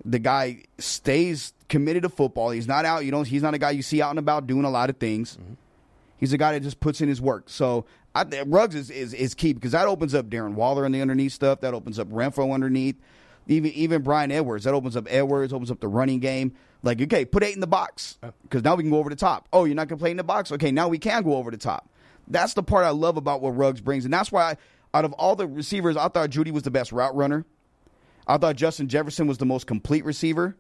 [0.04, 2.50] The guy stays committed to football.
[2.50, 3.04] He's not out.
[3.04, 4.98] You know, he's not a guy you see out and about doing a lot of
[4.98, 5.36] things.
[5.36, 5.54] Mm-hmm.
[6.18, 7.44] He's a guy that just puts in his work.
[7.48, 7.84] So
[8.14, 11.32] I, Ruggs is, is is key because that opens up Darren Waller and the underneath
[11.32, 11.60] stuff.
[11.60, 12.96] That opens up Renfrow underneath.
[13.48, 14.64] Even even Bryan Edwards.
[14.64, 15.52] That opens up Edwards.
[15.52, 16.54] Opens up the running game.
[16.82, 19.48] Like okay, put eight in the box because now we can go over the top.
[19.52, 20.52] Oh, you're not gonna play in the box.
[20.52, 21.88] Okay, now we can go over the top.
[22.28, 24.56] That's the part I love about what Ruggs brings, and that's why I,
[24.94, 27.44] out of all the receivers, I thought Jeudy was the best route runner.
[28.26, 30.56] I thought Justin Jefferson was the most complete receiver.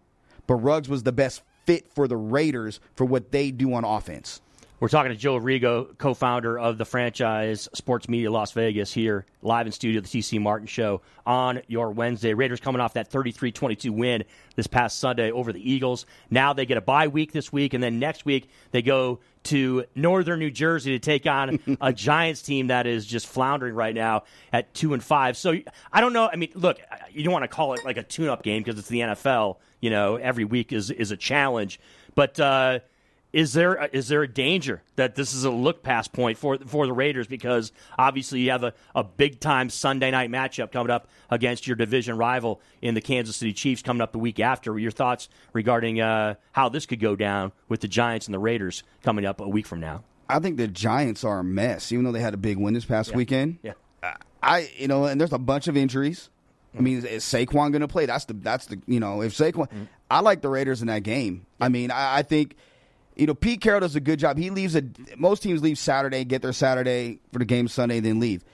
[0.46, 4.40] but Ruggs was the best fit for the Raiders for what they do on offense.
[4.82, 9.66] We're talking to Joe Arrigo, co-founder of the franchise Sports Media Las Vegas, here live
[9.66, 12.34] in studio, the TC Martin Show on your Wednesday.
[12.34, 14.24] Raiders coming off that 33-22 win
[14.56, 16.04] this past Sunday over the Eagles.
[16.30, 19.84] Now they get a bye week this week, and then next week they go to
[19.94, 24.24] Northern New Jersey to take on a Giants team that is just floundering right now
[24.52, 25.36] at two and five.
[25.36, 25.54] So
[25.92, 26.28] I don't know.
[26.28, 26.80] I mean, look,
[27.12, 29.58] you don't want to call it like a tune-up game because it's the NFL.
[29.78, 31.78] You know, every week is is a challenge,
[32.16, 32.40] but.
[32.40, 32.80] uh
[33.32, 36.86] is there is there a danger that this is a look past point for for
[36.86, 41.08] the Raiders because obviously you have a, a big time Sunday night matchup coming up
[41.30, 44.78] against your division rival in the Kansas City Chiefs coming up the week after.
[44.78, 48.82] Your thoughts regarding uh, how this could go down with the Giants and the Raiders
[49.02, 50.02] coming up a week from now?
[50.28, 52.84] I think the Giants are a mess, even though they had a big win this
[52.84, 53.16] past Yeah.
[53.16, 53.58] weekend.
[53.62, 53.72] Yeah.
[54.42, 56.28] I you know, and there's a bunch of injuries.
[56.76, 58.06] I mean, is, is Saquon going to play?
[58.06, 59.68] That's the that's the you know if Saquon.
[60.10, 61.46] I like the Raiders in that game.
[61.60, 62.56] I mean, I, I think
[63.16, 64.38] you know Pete Carroll does a good job.
[64.38, 64.82] He leaves a
[65.16, 68.44] most teams leave Saturday, get their Saturday for the game Sunday, then leave.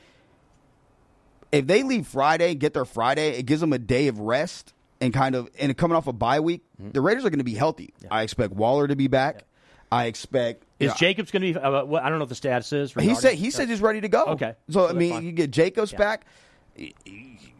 [1.50, 5.14] If they leave Friday, get their Friday, it gives them a day of rest and
[5.14, 7.94] kind of and coming off a bye week, the Raiders are going to be healthy.
[8.10, 9.44] I expect Waller to be back.
[9.90, 11.58] I expect Is know, Jacobs going to be?
[11.58, 12.92] Uh, what, I don't know what the status is.
[12.92, 14.24] he said he said he's ready to go.
[14.26, 14.54] Okay.
[14.68, 15.24] So, So I mean, fine.
[15.24, 15.98] you get Jacobs Yeah.
[15.98, 16.26] back.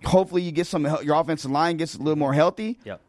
[0.05, 0.85] Hopefully, you get some.
[1.03, 2.79] Your offensive line gets a little more healthy.
[2.85, 3.01] Yep.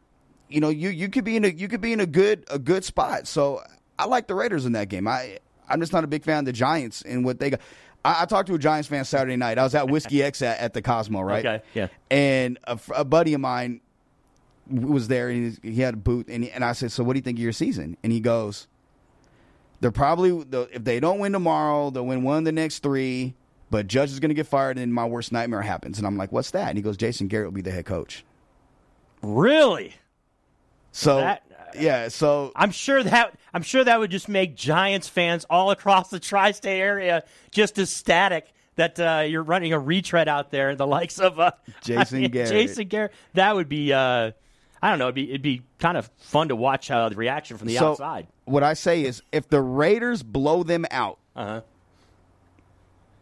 [0.48, 2.58] You know, you you could be in a you could be in a good a
[2.58, 3.26] good spot.
[3.28, 3.62] So
[4.00, 5.06] I like the Raiders in that game.
[5.06, 7.60] I I'm just not a big fan of the Giants and what they got.
[8.04, 9.58] I, I talked to a Giants fan Saturday night.
[9.58, 11.44] I was at Whiskey X at, at the Cosmo, right?
[11.44, 11.88] Okay, yeah.
[12.10, 13.80] And a, a buddy of mine
[14.70, 17.12] was there, and he, he had a booth, and, he, and I said, "So what
[17.14, 18.66] do you think of your season?" And he goes,
[19.80, 23.34] they're probably if they don't win tomorrow, they'll win one of the next three.
[23.70, 25.98] But Judge is going to get fired, and my worst nightmare happens.
[25.98, 28.24] And I'm like, "What's that?" And he goes, "Jason Garrett will be the head coach."
[29.22, 29.94] Really?
[30.92, 31.42] So That-
[31.78, 36.10] yeah, so I'm sure that I'm sure that would just make Giants fans all across
[36.10, 41.18] the tri-state area just ecstatic that uh, you're running a retread out there, the likes
[41.18, 41.50] of uh,
[41.82, 42.50] Jason I mean, Garrett.
[42.50, 43.12] Jason Garrett.
[43.34, 44.30] That would be, uh,
[44.82, 47.58] I don't know, it'd be it'd be kind of fun to watch uh, the reaction
[47.58, 48.26] from the so outside.
[48.46, 51.60] what I say is, if the Raiders blow them out, Uh-huh.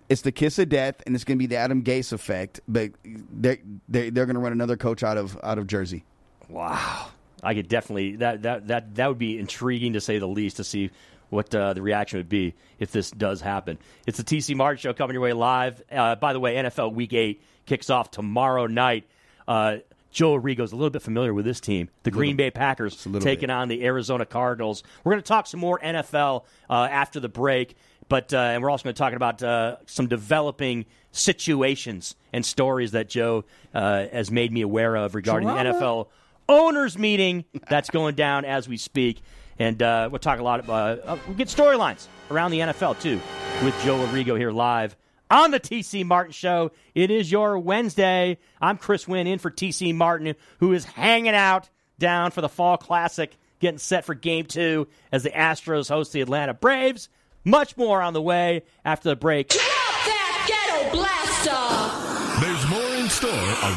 [0.09, 2.61] it's the kiss of death, and it's going to be the Adam Gase effect.
[2.69, 3.59] But they
[3.89, 6.05] they they're going to run another coach out of out of Jersey.
[6.49, 7.09] Wow,
[7.43, 10.65] I could definitely that that that that would be intriguing to say the least to
[10.65, 10.91] see
[11.31, 13.79] what uh, the reaction would be if this does happen.
[14.07, 15.83] It's the TC Martin Show coming your way live.
[15.91, 19.07] Uh, by the way, NFL Week Eight kicks off tomorrow night.
[19.47, 19.79] Uh,
[20.11, 23.51] Joe Arrigo's a little bit familiar with this team, the Green Bay Packers, taking bit.
[23.51, 24.83] on the Arizona Cardinals.
[25.05, 27.77] We're going to talk some more NFL uh, after the break,
[28.09, 32.93] but uh, and we're also going to talk about uh, some developing situations and stories
[32.93, 36.09] that Joe uh, has made me aware of regarding the NFL
[36.49, 39.21] owners meeting that's going down as we speak.
[39.59, 40.61] And uh, we'll talk a lot.
[40.61, 43.21] About, uh, we'll get storylines around the NFL too
[43.65, 44.97] with Joe Arrigo here live
[45.31, 46.71] on the TC Martin Show.
[46.95, 48.39] It is your Wednesday.
[48.61, 52.77] I'm Chris Winn in for TC Martin, who is hanging out down for the Fall
[52.77, 57.09] Classic, getting set for Game Two as the Astros host the Atlanta Braves.
[57.45, 59.49] Much more on the way after the break.
[59.49, 62.45] Drop that ghetto blaster!
[62.45, 62.88] There's more in
[63.19, 63.31] store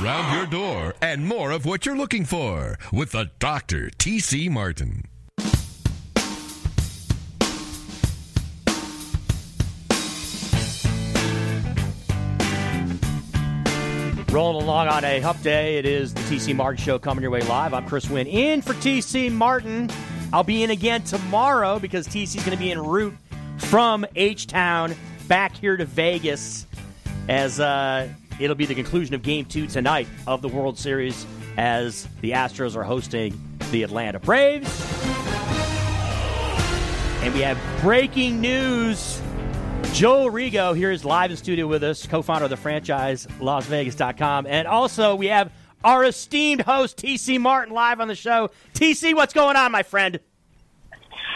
[0.04, 3.90] around your door and more of what you're looking for with the Dr.
[3.98, 4.50] T.C.
[4.50, 5.06] Martin.
[14.30, 17.42] Rolling along on a Hump Day, it is the TC Martin Show coming your way
[17.42, 17.74] live.
[17.74, 19.90] I'm Chris Winn in for TC Martin.
[20.32, 23.16] I'll be in again tomorrow because TC's going to be en route
[23.58, 24.94] from H Town
[25.28, 26.68] back here to Vegas
[27.28, 28.08] as uh,
[28.40, 31.26] it'll be the conclusion of Game Two tonight of the World Series
[31.58, 33.40] as the Astros are hosting
[33.72, 34.70] the Atlanta Braves.
[37.22, 39.22] And we have breaking news.
[39.94, 44.48] Joe Arrigo here is live in studio with us, co-founder of the franchise, LasVegas.com.
[44.48, 45.52] And also we have
[45.84, 48.50] our esteemed host, TC Martin, live on the show.
[48.74, 50.20] TC, what's going on, my friend?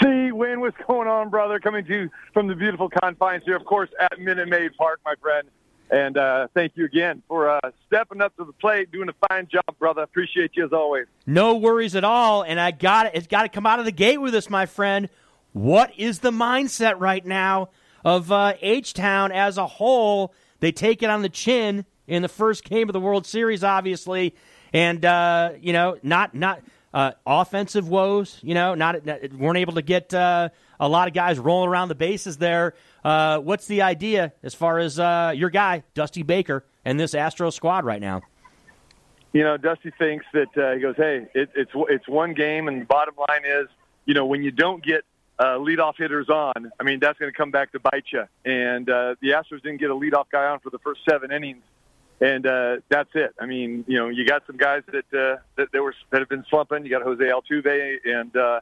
[0.01, 1.59] See, Wayne, what's going on, brother?
[1.59, 5.15] Coming to you from the beautiful confines here, of course, at Minute Maid Park, my
[5.21, 5.47] friend.
[5.89, 9.47] And uh, thank you again for uh, stepping up to the plate, doing a fine
[9.47, 10.01] job, brother.
[10.01, 11.05] Appreciate you as always.
[11.27, 12.41] No worries at all.
[12.41, 13.11] And I got it.
[13.15, 15.09] It's got to come out of the gate with us, my friend.
[15.53, 17.69] What is the mindset right now
[18.03, 20.33] of uh, H Town as a whole?
[20.59, 24.35] They take it on the chin in the first game of the World Series, obviously,
[24.73, 26.61] and uh, you know, not not
[26.93, 28.39] uh, offensive woes.
[28.41, 31.89] You know, not, not weren't able to get uh, a lot of guys rolling around
[31.89, 32.73] the bases there.
[33.05, 37.51] Uh, what's the idea as far as uh, your guy Dusty Baker and this Astro
[37.51, 38.21] squad right now?
[39.35, 42.83] you know, Dusty thinks that uh, he goes, "Hey, it, it's it's one game, and
[42.83, 43.67] the bottom line is,
[44.05, 45.03] you know, when you don't get
[45.37, 48.89] uh, leadoff hitters on, I mean, that's going to come back to bite you." And
[48.89, 51.63] uh, the Astros didn't get a leadoff guy on for the first seven innings,
[52.21, 53.35] and uh, that's it.
[53.37, 56.45] I mean, you know, you got some guys that uh, that, were that have been
[56.49, 56.85] slumping.
[56.85, 58.61] You got Jose Altuve and uh,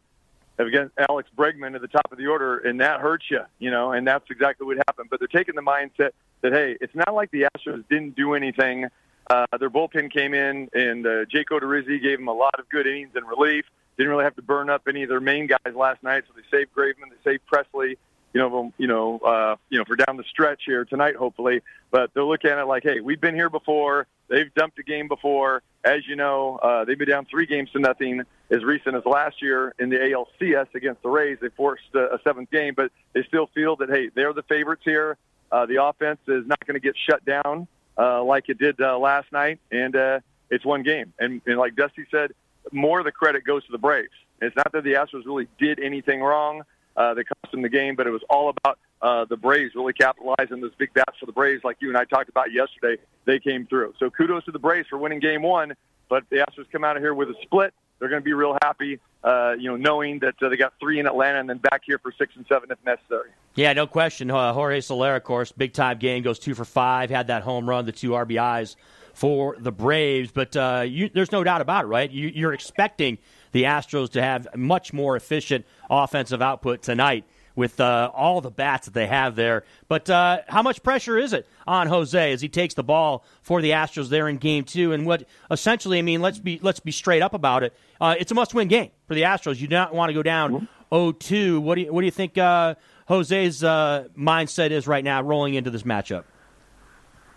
[0.58, 3.92] again Alex Bregman at the top of the order, and that hurts you, you know,
[3.92, 5.10] and that's exactly what happened.
[5.10, 6.12] But they're taking the mindset
[6.42, 8.90] that hey, it's not like the Astros didn't do anything
[9.30, 12.88] uh, their bullpen came in, and uh, Jake Odorizzi gave them a lot of good
[12.88, 13.66] innings in relief.
[13.98, 16.58] Didn't really have to burn up any of their main guys last night, so they
[16.58, 17.98] saved Graveman, they saved Pressly.
[18.34, 21.62] You know, you know, uh, you know, for down the stretch here tonight, hopefully.
[21.92, 24.08] But they're looking at it like, hey, we've been here before.
[24.30, 25.64] They've dumped a game before.
[25.84, 29.42] As you know, uh, they've been down three games to nothing as recent as last
[29.42, 31.38] year in the ALCS against the Rays.
[31.42, 34.84] They forced a, a seventh game, but they still feel that hey, they're the favorites
[34.86, 35.18] here.
[35.52, 38.98] Uh, the offense is not going to get shut down uh, like it did uh,
[38.98, 41.14] last night, and uh, it's one game.
[41.20, 42.32] And, and like Dusty said,
[42.72, 44.14] more of the credit goes to the Braves.
[44.42, 46.64] It's not that the Astros really did anything wrong
[46.98, 49.94] uh, that cost them the game, but it was all about uh, the Braves really
[49.94, 53.00] capitalizing those big bats for the Braves, like you and I talked about yesterday.
[53.26, 53.94] They came through.
[54.00, 55.74] So kudos to the Braves for winning Game One.
[56.10, 57.74] But the Astros come out of here with a split.
[58.00, 61.00] They're going to be real happy, uh, you know, knowing that uh, they got three
[61.00, 63.30] in Atlanta and then back here for six and seven if necessary.
[63.56, 64.30] Yeah, no question.
[64.30, 67.68] Uh, Jorge Soler, of course, big time game, goes two for five, had that home
[67.68, 68.76] run, the two RBIs
[69.14, 70.32] for the Braves.
[70.32, 72.10] But uh, you, there's no doubt about it, right?
[72.10, 73.18] You, you're expecting
[73.54, 78.86] the Astros to have much more efficient offensive output tonight with uh, all the bats
[78.86, 79.64] that they have there.
[79.88, 83.62] But uh, how much pressure is it on Jose as he takes the ball for
[83.62, 84.92] the Astros there in Game Two?
[84.92, 87.74] And what essentially, I mean, let's be let's be straight up about it.
[88.02, 89.60] Uh, it's a must-win game for the Astros.
[89.60, 91.60] You do not want to go down 0-2.
[91.60, 92.76] What do you what do you think uh,
[93.08, 96.24] Jose's uh, mindset is right now rolling into this matchup?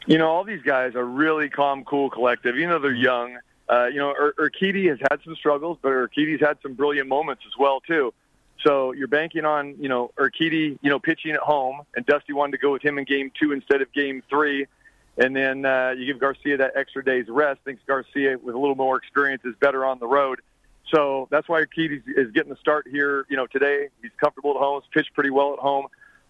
[0.06, 2.56] You know, all these guys are really calm, cool, collective.
[2.56, 6.40] Even though they're young, uh, you know, Ur- Urquidy has had some struggles, but Urquidy's
[6.40, 8.14] had some brilliant moments as well too.
[8.66, 12.52] So you're banking on, you know, Urquidy, you know, pitching at home, and Dusty wanted
[12.52, 14.66] to go with him in Game Two instead of Game Three,
[15.16, 17.60] and then uh, you give Garcia that extra day's rest.
[17.64, 20.40] Thinks Garcia, with a little more experience, is better on the road.
[20.92, 23.88] So that's why Urquidy is getting the start here, you know, today.
[24.02, 24.82] He's comfortable at home.
[24.82, 25.86] He's pitched pretty well at home.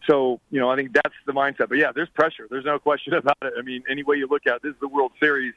[0.06, 1.68] So, you know, I think that's the mindset.
[1.68, 2.46] But yeah, there's pressure.
[2.50, 3.54] There's no question about it.
[3.58, 5.54] I mean, any way you look at it, this is the World Series.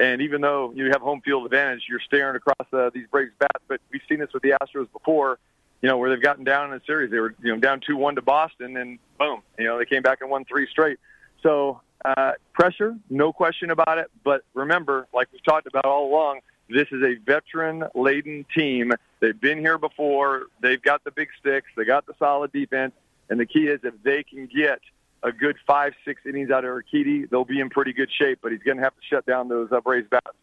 [0.00, 3.62] And even though you have home field advantage, you're staring across uh, these Braves bats.
[3.68, 5.38] But we've seen this with the Astros before,
[5.82, 7.10] you know, where they've gotten down in a series.
[7.10, 10.20] They were, you know, down 2-1 to Boston, and boom, you know, they came back
[10.20, 10.98] and won three straight.
[11.42, 14.10] So uh, pressure, no question about it.
[14.24, 18.92] But remember, like we've talked about all along, this is a veteran-laden team.
[19.20, 20.44] They've been here before.
[20.60, 21.66] They've got the big sticks.
[21.76, 22.92] They got the solid defense.
[23.28, 24.80] And the key is if they can get
[25.22, 28.38] a good five, six innings out of Urquidy, they'll be in pretty good shape.
[28.42, 30.36] But he's going to have to shut down those uh, Braves bats.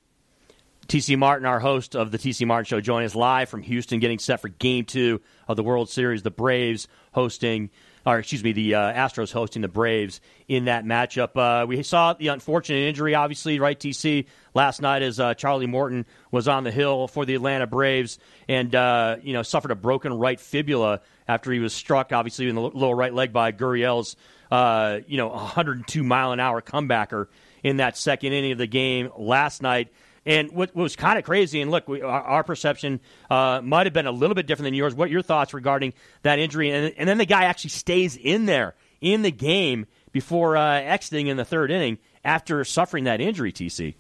[0.90, 4.18] TC Martin, our host of the TC Martin Show, joining us live from Houston, getting
[4.18, 6.24] set for Game Two of the World Series.
[6.24, 7.70] The Braves hosting,
[8.08, 11.38] or excuse me, the uh, Astros hosting the Braves in that matchup.
[11.38, 13.80] Uh, we saw the unfortunate injury, obviously, right?
[13.80, 14.26] TC
[14.56, 18.74] last night as uh, Charlie Morton was on the hill for the Atlanta Braves and
[18.74, 22.62] uh, you know suffered a broken right fibula after he was struck, obviously in the
[22.62, 24.16] lower right leg by Gurriel's,
[24.50, 27.28] uh, you know, 102 mile an hour comebacker
[27.62, 29.90] in that second inning of the game last night.
[30.26, 33.86] And what, what was kind of crazy, and look, we, our, our perception uh, might
[33.86, 34.94] have been a little bit different than yours.
[34.94, 36.72] What are your thoughts regarding that injury?
[36.72, 41.28] And, and then the guy actually stays in there in the game before uh, exiting
[41.28, 43.96] in the third inning after suffering that injury, TC.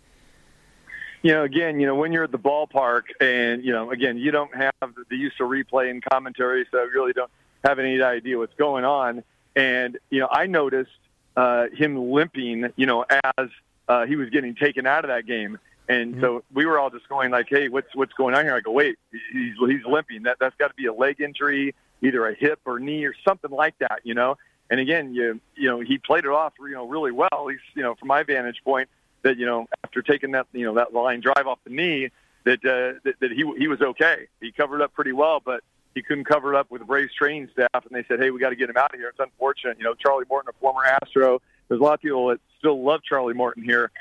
[1.22, 4.32] You know, again, you know, when you're at the ballpark and, you know, again, you
[4.32, 4.74] don't have
[5.10, 7.32] the use of replay and commentary, so you really don't
[7.64, 9.24] have any idea what's going on.
[9.56, 10.92] And, you know, I noticed
[11.36, 13.50] uh, him limping, you know, as
[13.90, 15.58] uh, he was getting taken out of that game.
[15.90, 16.22] And mm-hmm.
[16.22, 18.72] so we were all just going like, "Hey, what's what's going on here?" I go,
[18.72, 20.24] "Wait, he's he's limping.
[20.24, 23.52] That that's got to be a leg injury, either a hip or knee or something
[23.52, 24.38] like that, you know."
[24.70, 27.48] And again, you you know, he played it off, you know, really well.
[27.50, 28.88] He's you know, from my vantage point,
[29.24, 32.10] that you know, after taking that you know that line drive off the knee,
[32.46, 34.28] that uh, that, that he he was okay.
[34.42, 35.64] He covered up pretty well, but
[35.96, 38.40] he couldn't cover it up with the Braves training staff, and they said, "Hey, we
[38.40, 39.96] got to get him out of here." It's unfortunate, you know.
[39.96, 43.64] Charlie Morton, a former Astro, there's a lot of people that still love Charlie Morton
[43.64, 43.92] here,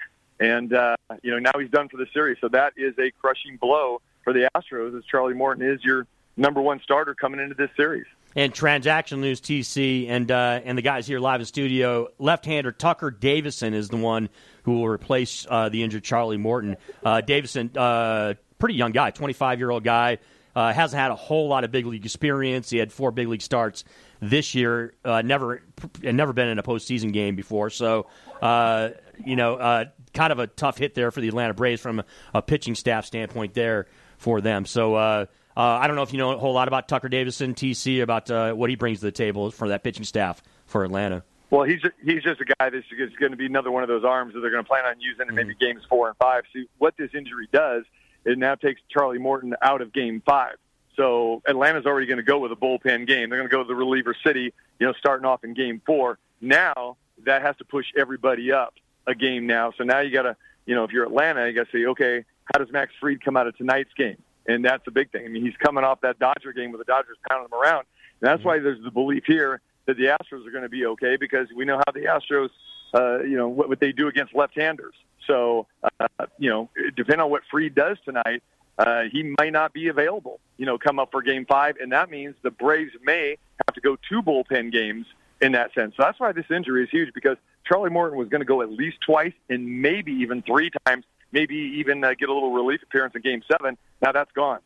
[0.41, 2.39] and uh, you know now he's done for the series.
[2.41, 6.63] So that is a crushing blow for the Astros, as Charlie Morton is your number
[6.63, 8.07] one starter coming into this series.
[8.37, 12.09] And transaction news, TC, and uh, and the guys here live in studio.
[12.19, 14.29] Left-hander Tucker Davidson is the one
[14.63, 16.77] who will replace uh, the injured Charlie Morton.
[17.03, 20.19] Uh, Davidson, uh, pretty young guy, 25 year old guy.
[20.55, 22.69] Uh, hasn't had a whole lot of big league experience.
[22.69, 23.85] He had four big league starts
[24.21, 24.95] this year.
[25.05, 25.63] Uh, never,
[26.03, 27.71] never been in a postseason game before.
[27.71, 28.07] So,
[29.25, 32.03] you know, kind of a tough hit there for the Atlanta Braves from
[32.35, 34.67] a, pitching staff standpoint there for them.
[34.67, 37.55] So uh, uh, I don't know if you know a whole lot about Tucker Davidson,
[37.55, 41.23] TC, about uh, what he brings to the table for that pitching staff for Atlanta.
[41.51, 42.85] Well, he's he's just a guy that's
[43.19, 45.29] going to be another one of those arms that they're going to plan on using
[45.29, 46.43] in maybe games four and five.
[46.53, 47.85] See what this injury does.
[48.25, 50.57] It now takes Charlie Morton out of game five.
[50.97, 53.31] So Atlanta's already going to go with a bullpen game.
[53.31, 56.19] They're going to go to the reliever city, you know, starting off in game four.
[56.41, 58.75] Now that has to push everybody up
[59.09, 59.73] a game now.
[59.77, 60.37] So now you got to,
[60.67, 63.37] you know, if you're Atlanta, you got to say, okay, how does Max Fried come
[63.37, 64.19] out of tonight's game?
[64.47, 65.25] And that's a big thing.
[65.25, 67.87] I mean, he's coming off that Dodger game with the Dodgers pounding him around.
[68.21, 71.17] And that's why there's the belief here that the Astros are going to be okay
[71.17, 72.51] because we know how the Astros,
[72.95, 74.95] uh, you know, what, what they do against left-handers.
[75.27, 75.67] So,
[76.01, 76.07] uh,
[76.39, 78.43] you know, depending on what Fried does tonight,
[78.79, 81.77] uh, he might not be available, you know, come up for game five.
[81.81, 83.37] And that means the Braves may
[83.67, 85.07] have to go two bullpen games
[85.41, 85.95] in that sense.
[85.97, 87.37] So that's why this injury is huge because
[87.69, 91.55] Charlie Morton was going to go at least twice and maybe even three times, maybe
[91.77, 93.77] even uh, get a little relief appearance in game seven.
[94.01, 94.61] Now that's gone.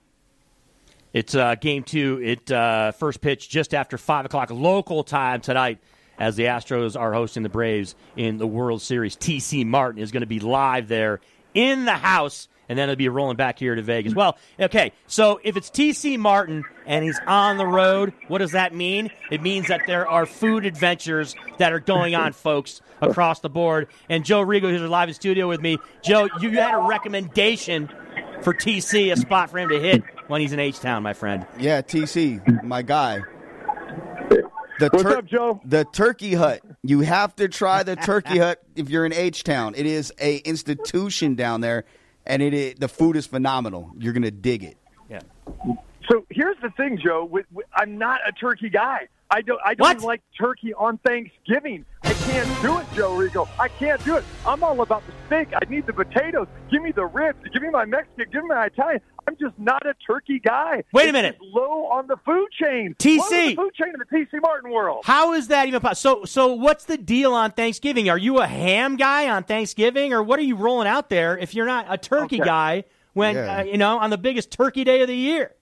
[1.12, 2.20] It's uh, game two.
[2.22, 5.78] It uh, first pitch just after five o'clock local time tonight,
[6.18, 9.16] as the Astros are hosting the Braves in the World Series.
[9.16, 11.20] TC Martin is going to be live there
[11.52, 14.14] in the house, and then it'll be rolling back here to Vegas.
[14.14, 14.92] Well, okay.
[15.06, 19.10] So if it's TC Martin and he's on the road, what does that mean?
[19.30, 23.88] It means that there are food adventures that are going on, folks, across the board.
[24.08, 25.78] And Joe Arrigo, who's live in studio with me.
[26.02, 27.88] Joe, you had a recommendation
[28.42, 31.46] for TC, a spot for him to hit when he's in H Town, my friend.
[31.58, 33.22] Yeah, TC, my guy.
[34.78, 35.60] The What's up, Joe?
[35.64, 36.60] The Turkey Hut.
[36.82, 39.74] You have to try the Turkey Hut if you're in H Town.
[39.76, 41.84] It is a institution down there,
[42.26, 43.92] and it the food is phenomenal.
[43.98, 44.76] You're gonna dig it.
[45.08, 45.20] Yeah.
[46.10, 47.24] So here's the thing, Joe.
[47.24, 49.08] With, with, I'm not a turkey guy.
[49.30, 49.60] I don't.
[49.64, 51.84] I don't even like turkey on Thanksgiving.
[52.22, 53.48] I can't do it, Joe Arrigo.
[53.58, 54.24] I can't do it.
[54.46, 55.48] I'm all about the steak.
[55.60, 56.46] I need the potatoes.
[56.70, 57.38] Give me the ribs.
[57.52, 58.26] Give me my Mexican.
[58.32, 59.00] Give me my Italian.
[59.26, 60.84] I'm just not a turkey guy.
[60.92, 61.38] Wait a It's minute.
[61.42, 62.94] low on the food chain.
[62.98, 63.18] TC.
[63.18, 64.04] Low on the food chain in the
[64.36, 65.02] TC Martin world.
[65.04, 66.24] How is that even possible?
[66.26, 68.08] So, so what's the deal on Thanksgiving?
[68.08, 71.54] Are you a ham guy on Thanksgiving, or what are you rolling out there if
[71.54, 72.44] you're not a turkey Okay.
[72.44, 73.58] guy when Yeah.
[73.58, 75.52] uh, you know on the biggest turkey day of the year?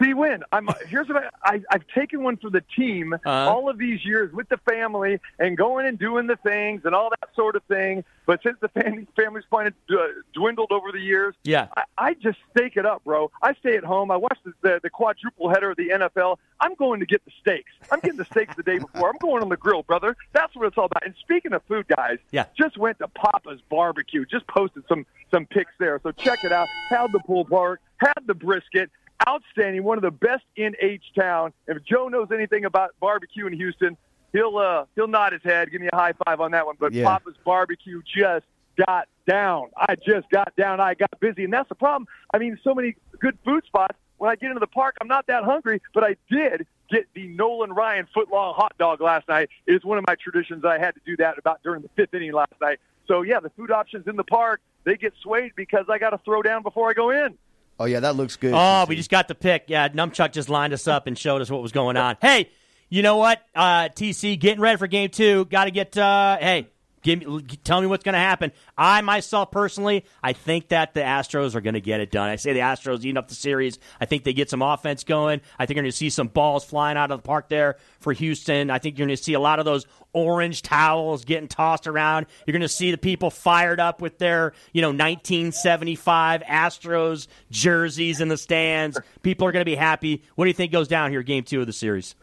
[0.00, 3.30] See, when I'm here's what I, I I've taken one for the team Uh-huh.
[3.30, 7.10] all of these years with the family and going and doing the things and all
[7.10, 8.04] that sort of thing.
[8.26, 9.58] But since the family family's of
[9.90, 9.96] uh,
[10.34, 11.66] dwindled over the years, Yeah.
[11.76, 13.30] I, I just stake it up, bro.
[13.42, 14.10] I stay at home.
[14.10, 16.36] I watch the, the the quadruple header of the NFL.
[16.60, 17.70] I'm going to get the steaks.
[17.90, 19.08] I'm getting the steaks the day before.
[19.10, 20.16] I'm going on the grill, brother.
[20.32, 21.04] That's what it's all about.
[21.04, 22.44] And speaking of food, guys, Yeah.
[22.56, 24.24] just went to Papa's Barbecue.
[24.26, 25.98] Just posted some some pics there.
[26.04, 26.68] So check it out.
[26.88, 28.90] Had the pool pork, had the brisket.
[29.26, 31.52] Outstanding, one of the best in H Town.
[31.66, 33.96] If Joe knows anything about barbecue in Houston,
[34.32, 36.76] he'll uh, he'll nod his head, give me a high five on that one.
[36.78, 37.04] But Yeah.
[37.04, 38.46] Papa's Barbecue just
[38.86, 39.70] got down.
[39.76, 40.80] I just got down.
[40.80, 42.06] I got busy, and that's the problem.
[42.32, 43.96] I mean, so many good food spots.
[44.18, 47.28] When I get into the park, I'm not that hungry, but I did get the
[47.28, 49.48] Nolan Ryan footlong hot dog last night.
[49.66, 50.64] It's one of my traditions.
[50.64, 52.80] I had to do that about during the fifth inning last night.
[53.06, 56.18] So yeah, the food options in the park they get swayed because I got to
[56.18, 57.36] throw down before I go in.
[57.78, 58.52] Oh yeah, that looks good.
[58.54, 59.64] Oh, we just got the pick.
[59.68, 62.16] Yeah, Numchuck just lined us up and showed us what was going on.
[62.20, 62.50] Hey,
[62.88, 63.40] you know what?
[63.54, 65.44] Uh, TC, getting ready for game two.
[65.44, 65.96] Got to get.
[65.96, 66.68] Uh, hey,
[67.08, 67.42] give me.
[67.64, 68.52] Tell me what's going to happen.
[68.76, 72.28] I myself personally, I think that the Astros are going to get it done.
[72.28, 73.78] I say the Astros eating up the series.
[74.00, 75.40] I think they get some offense going.
[75.58, 78.12] I think you're going to see some balls flying out of the park there for
[78.12, 78.70] Houston.
[78.70, 82.26] I think you're going to see a lot of those orange towels getting tossed around.
[82.46, 88.20] You're going to see the people fired up with their, you know, 1975 Astros jerseys
[88.20, 88.98] in the stands.
[89.22, 90.22] People are going to be happy.
[90.34, 92.14] What do you think goes down here, game two of the series?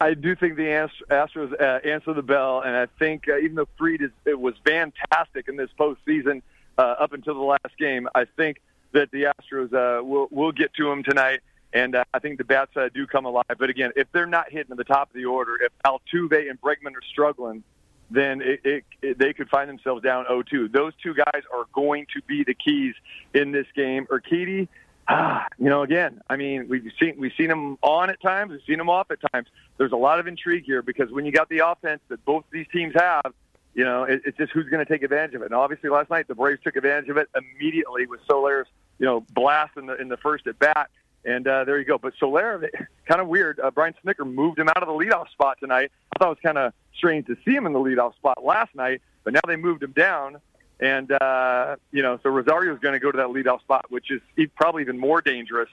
[0.00, 3.68] I do think the Astros uh, answer the bell, and I think uh, even though
[3.76, 6.42] Fried is, it was fantastic in this postseason
[6.78, 8.62] uh, up until the last game, I think
[8.92, 11.40] that the Astros uh, will will get to him tonight,
[11.72, 13.44] and uh, I think the bats uh, do come alive.
[13.58, 16.58] But again, if they're not hitting at the top of the order, if Altuve and
[16.60, 17.62] Bregman are struggling,
[18.10, 20.72] then it, it, it, they could find themselves down 0-2.
[20.72, 22.94] Those two guys are going to be the keys
[23.34, 24.06] in this game.
[24.06, 24.68] Urquidy,
[25.08, 28.60] ah, you know, again, I mean, we've seen we've seen him on at times, we've
[28.66, 29.48] seen him off at times.
[29.78, 32.66] There's a lot of intrigue here because when you got the offense that both these
[32.72, 33.32] teams have,
[33.74, 35.46] you know, it, it's just who's going to take advantage of it.
[35.46, 38.66] And obviously, last night the Braves took advantage of it immediately with Soler's,
[38.98, 40.90] you know, blast in the in the first at bat.
[41.24, 41.98] And uh, there you go.
[41.98, 42.70] But Soler,
[43.06, 43.60] kind of weird.
[43.60, 45.90] Uh, Brian Snitker moved him out of the leadoff spot tonight.
[46.12, 48.74] I thought it was kind of strange to see him in the leadoff spot last
[48.74, 50.40] night, but now they moved him down.
[50.80, 54.20] And, uh, you know, so Rosario's going to go to that leadoff spot, which is
[54.56, 55.70] probably even more dangerous.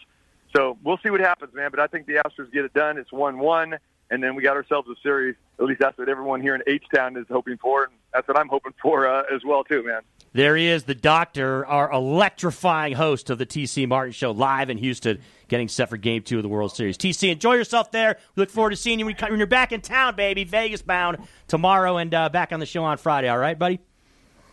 [0.56, 1.72] So we'll see what happens, man.
[1.72, 2.98] But I think the Astros get it done.
[2.98, 3.76] It's 1 1,
[4.12, 5.36] and then we got ourselves a series.
[5.60, 7.84] At least that's what everyone here in H Town is hoping for.
[7.86, 10.02] And that's what I'm hoping for uh, as well too, man.
[10.32, 14.78] There he is, the doctor, our electrifying host of the TC Martin Show, live in
[14.80, 16.98] Houston, getting set for Game Two of the World Series.
[16.98, 18.18] TC, enjoy yourself there.
[18.36, 20.44] We look forward to seeing you when you- when you're back in town, baby.
[20.44, 23.28] Vegas bound tomorrow and uh, back on the show on Friday.
[23.28, 23.80] All right, buddy.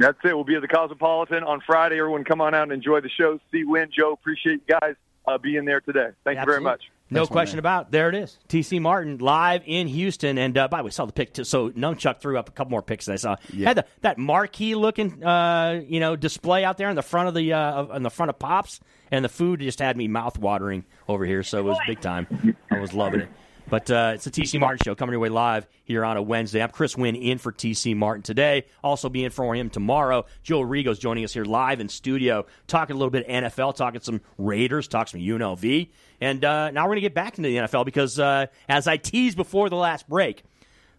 [0.01, 0.35] That's it.
[0.35, 1.99] We'll be at the Cosmopolitan on Friday.
[1.99, 3.39] Everyone, come on out and enjoy the show.
[3.53, 4.13] See Win, Joe.
[4.15, 4.95] Appreciate you guys
[5.29, 6.09] uh, being there today.
[6.25, 6.81] Thank you very much.
[7.11, 7.61] No Thanks, question man.
[7.61, 7.93] about it.
[7.93, 8.39] There it is.
[8.49, 10.39] TC Martin live in Houston.
[10.39, 11.45] And uh, by the way, saw the pick too.
[11.45, 13.37] So Nunchuck threw up a couple more picks that I saw.
[13.63, 17.35] Had the, that marquee looking, uh, you know, display out there in the front of
[17.35, 18.81] the uh, in the front of Pops,
[19.11, 21.43] and the food just had me mouth watering over here.
[21.43, 22.57] So it was big time.
[22.71, 23.29] I was loving it.
[23.71, 26.61] But uh, it's the TC Martin Show coming your way live here on a Wednesday.
[26.61, 28.65] I'm Chris Winn in for TC Martin today.
[28.83, 30.27] Also be in for him tomorrow.
[30.43, 34.23] Joe Arrigo's joining us here live in studio, talking a little bit NFL, talking some
[34.39, 35.89] Raiders, talking some UNLV.
[36.21, 38.97] And uh, now we're going to get back into the NFL because, uh, as I
[38.97, 40.43] teased before the last break,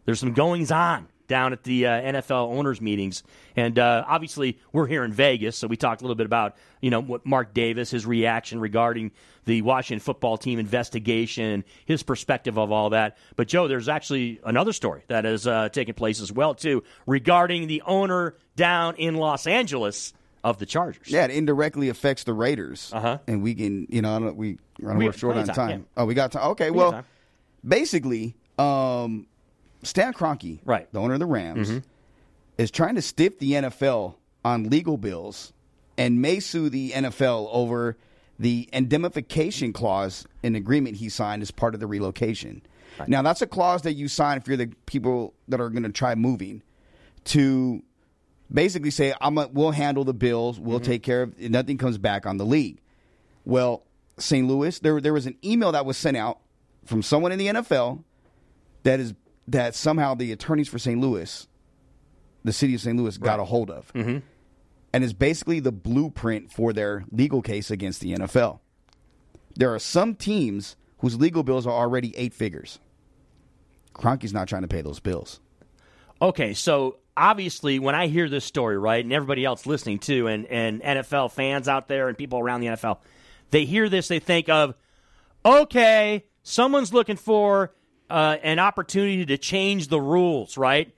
[0.06, 3.24] there's some goings on down at the uh, NFL owners meetings,
[3.56, 6.90] and uh, obviously we're here in Vegas, so we talked a little bit about you
[6.90, 9.12] know what Mark Davis, his reaction regarding
[9.46, 13.18] the Washington football team investigation, his perspective of all that.
[13.36, 17.68] But Joe, there's actually another story that has uh, taken place as well too regarding
[17.68, 20.14] the owner down in Los Angeles
[20.44, 21.08] of the Chargers.
[21.08, 22.92] Yeah, it indirectly affects the Raiders.
[22.94, 23.20] Uh-huh.
[23.28, 25.70] And we can, you know, I don't, we run We we're short on time, time.
[25.96, 26.02] yeah.
[26.04, 26.50] Oh, we got time.
[26.52, 27.06] Okay, We well, time.
[27.68, 29.28] basically, um,
[29.84, 30.84] Stan Kroenke, Right.
[30.86, 30.90] Mm-hmm.
[30.98, 31.82] the owner of the Rams,
[32.58, 34.16] is trying to stiff the NFL
[34.46, 35.54] on legal bills
[35.98, 37.98] and may sue the NFL over
[38.40, 42.62] the indemnification clause in agreement he signed as part of the relocation.
[43.08, 45.92] Now, that's a clause that you sign if you're the people that are going to
[45.92, 46.62] try moving
[47.26, 47.82] to
[48.52, 51.98] basically say, I'm a, we'll handle the bills, we'll take care of it, nothing comes
[51.98, 52.80] back on the league.
[53.46, 53.84] Well,
[54.18, 54.48] St.
[54.48, 56.40] Louis, there there was an email that was sent out
[56.86, 58.04] from someone in the NFL
[58.84, 59.14] that is
[59.52, 60.99] that somehow the attorneys for St.
[60.99, 61.47] Louis,
[62.43, 62.97] the city of St.
[62.97, 64.20] Louis, got a hold of, mm-hmm.
[64.93, 68.60] and is basically the blueprint for their legal case against the NFL.
[69.56, 72.80] There are some teams whose legal bills are already eight figures.
[73.93, 75.41] Kroenke's not trying to pay those bills.
[76.22, 80.45] Okay, so obviously, when I hear this story, right, and everybody else listening too, and,
[80.45, 82.99] and NFL fans out there and people around the NFL,
[83.49, 84.76] they hear this, they think of,
[85.43, 87.74] okay, someone's looking for
[88.12, 90.93] uh, an opportunity to change the rules, right?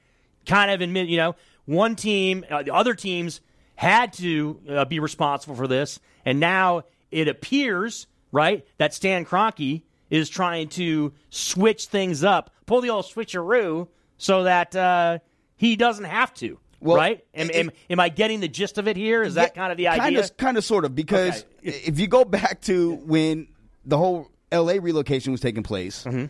[0.46, 1.36] Kind of admit, you know,
[1.66, 3.40] one team, uh, the other teams
[3.76, 9.84] had to uh, be responsible for this, and now it appears, right, that Stan Kroenke
[10.10, 13.88] is trying to switch things up, pull the old switcheroo,
[14.18, 15.20] so that uh,
[15.56, 16.60] he doesn't have to.
[16.80, 17.24] Well, right?
[17.34, 19.24] Am, it- am, am I getting the gist of it here?
[19.24, 20.02] Is that kind of the idea?
[20.04, 20.94] Kind of, kind of, sort of.
[20.94, 21.82] Because Okay.
[21.86, 23.48] if you go back to when
[23.86, 24.80] the whole L.A.
[24.80, 26.26] relocation was taking place, Mm-hmm.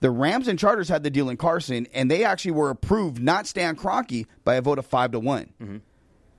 [0.00, 3.46] The Rams and Chargers had the deal in Carson, and they actually were approved, not
[3.46, 5.52] Stan Kroenke, by a vote of five to one.
[5.60, 5.76] Mm-hmm.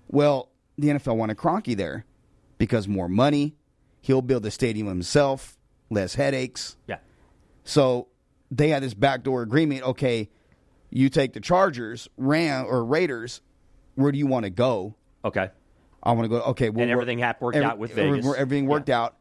[0.07, 2.05] Well, the NFL wanted Kroenke there
[2.57, 3.55] because more money.
[4.01, 5.57] He'll build the stadium himself,
[5.89, 6.76] less headaches.
[6.88, 6.97] yeah.
[7.64, 8.07] So
[8.49, 9.84] they had this backdoor agreement.
[9.84, 10.30] Okay,
[10.89, 13.41] you take the Chargers, Ram or Raiders.
[13.93, 14.95] Where do you want to go?
[15.24, 15.51] Okay.
[16.01, 16.41] I want to go.
[16.41, 18.26] Okay, well, And everything worked out with Vegas.
[18.36, 19.18] Everything worked out,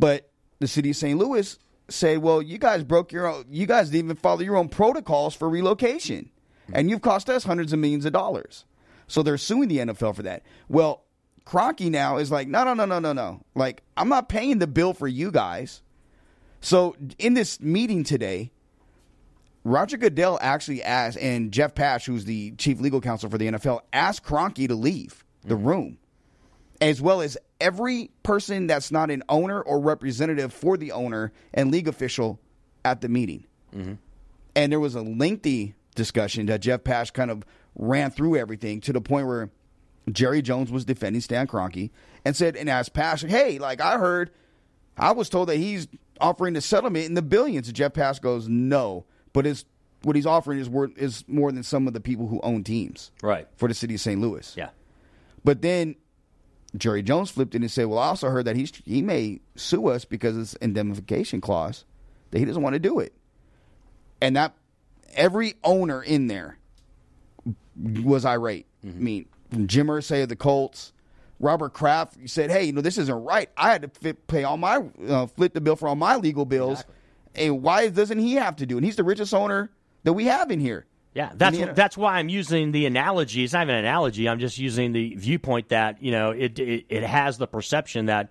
[0.00, 0.28] but
[0.58, 1.16] the city of St.
[1.16, 1.56] Louis
[1.88, 3.44] said, "Well, you guys broke your own.
[3.50, 6.30] You guys didn't even follow your own protocols for relocation,
[6.72, 8.64] and you've cost us hundreds of millions of dollars."
[9.06, 10.42] So they're suing the NFL for that.
[10.68, 11.04] Well,
[11.44, 13.42] Kroenke now is like, "No, no, no, no, no, no.
[13.54, 15.82] Like, I'm not paying the bill for you guys."
[16.60, 18.50] So in this meeting today,
[19.66, 23.80] Roger Goodell actually asked, and Jeff Pash, who's the chief legal counsel for the NFL,
[23.92, 25.66] asked Kroenke to leave the mm.
[25.66, 25.98] room,
[26.80, 31.70] as well as every person that's not an owner or representative for the owner and
[31.70, 32.38] league official
[32.84, 33.44] at the meeting.
[33.74, 33.94] Mm-hmm.
[34.54, 37.44] And there was a lengthy discussion that Jeff Pash kind of
[37.74, 39.50] ran through everything to the point where
[40.10, 41.90] Jerry Jones was defending Stan Kroenke
[42.24, 44.30] and said and asked Pash, "Hey, like I heard,
[44.96, 45.88] I was told that he's
[46.20, 47.66] offering the settlement in the billions.
[47.68, 49.64] And Jeff Pash goes, "No, but his
[50.02, 53.10] what he's offering is worth is more than some of the people who own teams
[53.22, 53.48] Right.
[53.56, 54.20] for the city of St.
[54.20, 54.68] Louis." Yeah.
[55.44, 55.96] But then
[56.76, 59.88] Jerry Jones flipped it and said, "Well, I also heard that he's he may sue
[59.88, 61.84] us because it's indemnification clause
[62.30, 63.12] that he doesn't want to do it."
[64.20, 64.54] And that
[65.14, 66.58] every owner in there
[67.76, 68.66] was irate.
[68.84, 70.92] I mean, from Jim Irsay of the Colts,
[71.40, 73.50] Robert Kraft said, "Hey, you know this isn't right.
[73.56, 76.44] I had to fit, pay all my uh, flip the bill for all my legal
[76.44, 76.84] bills,
[77.34, 78.78] and why doesn't he have to do it?
[78.78, 79.70] And he's the richest owner
[80.04, 83.42] that we have in here." Yeah, that's that's why I'm using the analogy.
[83.42, 84.28] It's not even an analogy.
[84.28, 88.28] I'm just using the viewpoint that you know it it, it has the perception that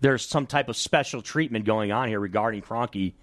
[0.00, 3.14] there's some type of special treatment going on here regarding Kroenke,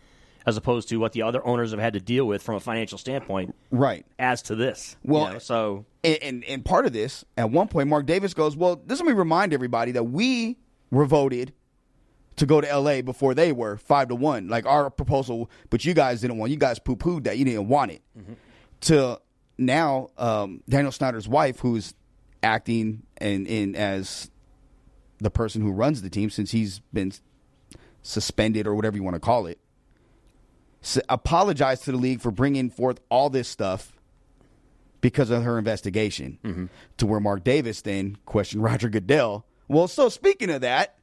[0.46, 2.98] as opposed to what the other owners have had to deal with from a financial
[2.98, 3.56] standpoint.
[3.72, 4.06] Right.
[4.18, 7.70] As to this, you Well, know, so And, and and part of this, at one
[7.70, 10.58] point, Mark Davis goes, "Well, this let me remind everybody that we
[10.92, 11.54] were voted
[12.36, 13.00] to go to L.A.
[13.00, 16.52] before they were five to one, like our proposal, but you guys didn't want.
[16.52, 17.38] You guys poo pooed that.
[17.38, 18.02] You didn't want it.
[18.18, 18.34] Mm-hmm.
[18.82, 19.20] To
[19.58, 21.94] now, um, Daniel Snyder's wife, who's
[22.42, 24.32] acting and in as
[25.18, 27.12] the person who runs the team since he's been
[28.02, 29.60] suspended or whatever you want to call it,
[30.82, 33.92] s- apologized to the league for bringing forth all this stuff
[35.02, 36.70] because of her investigation.
[36.98, 39.46] To where Mark Davis then questioned Roger Goodell.
[39.68, 40.96] Well, so speaking of that,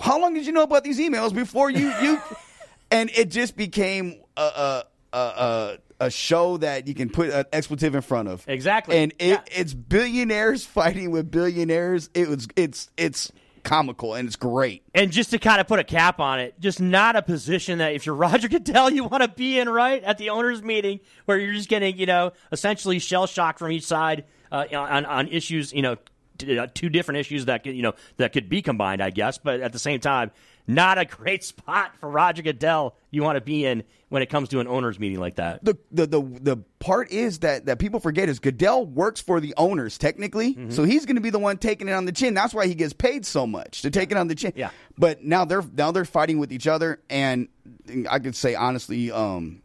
[0.00, 2.20] how long did you know about these emails before you you?
[2.92, 7.94] and it just became a a a, a, show that you can put an expletive
[7.94, 8.44] in front of.
[8.48, 8.96] Exactly.
[8.98, 9.40] And it, Yeah.
[9.50, 12.10] it's billionaires fighting with billionaires.
[12.14, 13.32] It was it's it's
[13.62, 14.82] comical and it's great.
[14.94, 17.94] And just to kind of put a cap on it, just not a position that
[17.94, 20.02] if you're Roger Goodell, you want to be in, right?
[20.02, 23.84] At the owners' meeting where you're just getting, you know, essentially shell shock from each
[23.84, 25.96] side uh, on, on issues, you know,
[26.42, 29.38] uh, two different issues that could, you know, that could be combined, I guess.
[29.38, 30.32] But at the same time,
[30.66, 34.50] not a great spot for Roger Goodell you want to be in when it comes
[34.50, 35.64] to an owners' meeting like that.
[35.64, 39.54] the the the the part is that that people forget is Goodell works for the
[39.56, 40.70] owners technically, Mm-hmm.
[40.70, 42.34] so he's going to be the one taking it on the chin.
[42.34, 44.52] That's why he gets paid so much to take it on the chin.
[44.54, 44.70] Yeah.
[44.98, 47.48] But now they're now they're fighting with each other, and
[48.10, 49.62] I could say honestly, um,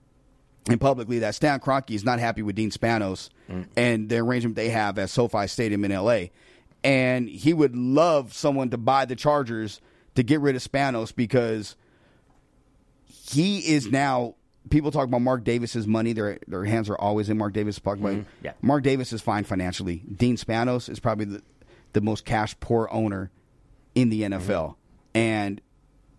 [0.69, 3.65] and publicly that Stan Kroenke is not happy with Dean Spanos Mm.
[3.77, 6.31] and the arrangement they have at SoFi Stadium in L.A.
[6.83, 9.81] And he would love someone to buy the Chargers
[10.15, 11.75] to get rid of Spanos because
[13.07, 14.35] he is now.
[14.69, 16.11] People talk about Mark Davis's money.
[16.13, 18.03] Their their hands are always in Mark Davis' pocket.
[18.03, 18.21] Mm-hmm.
[18.43, 18.51] Yeah.
[18.61, 20.03] Mark Davis is fine financially.
[20.13, 21.41] Dean Spanos is probably the,
[21.93, 23.31] the most cash poor owner
[23.95, 24.73] in the NFL, Mm-hmm.
[25.19, 25.61] and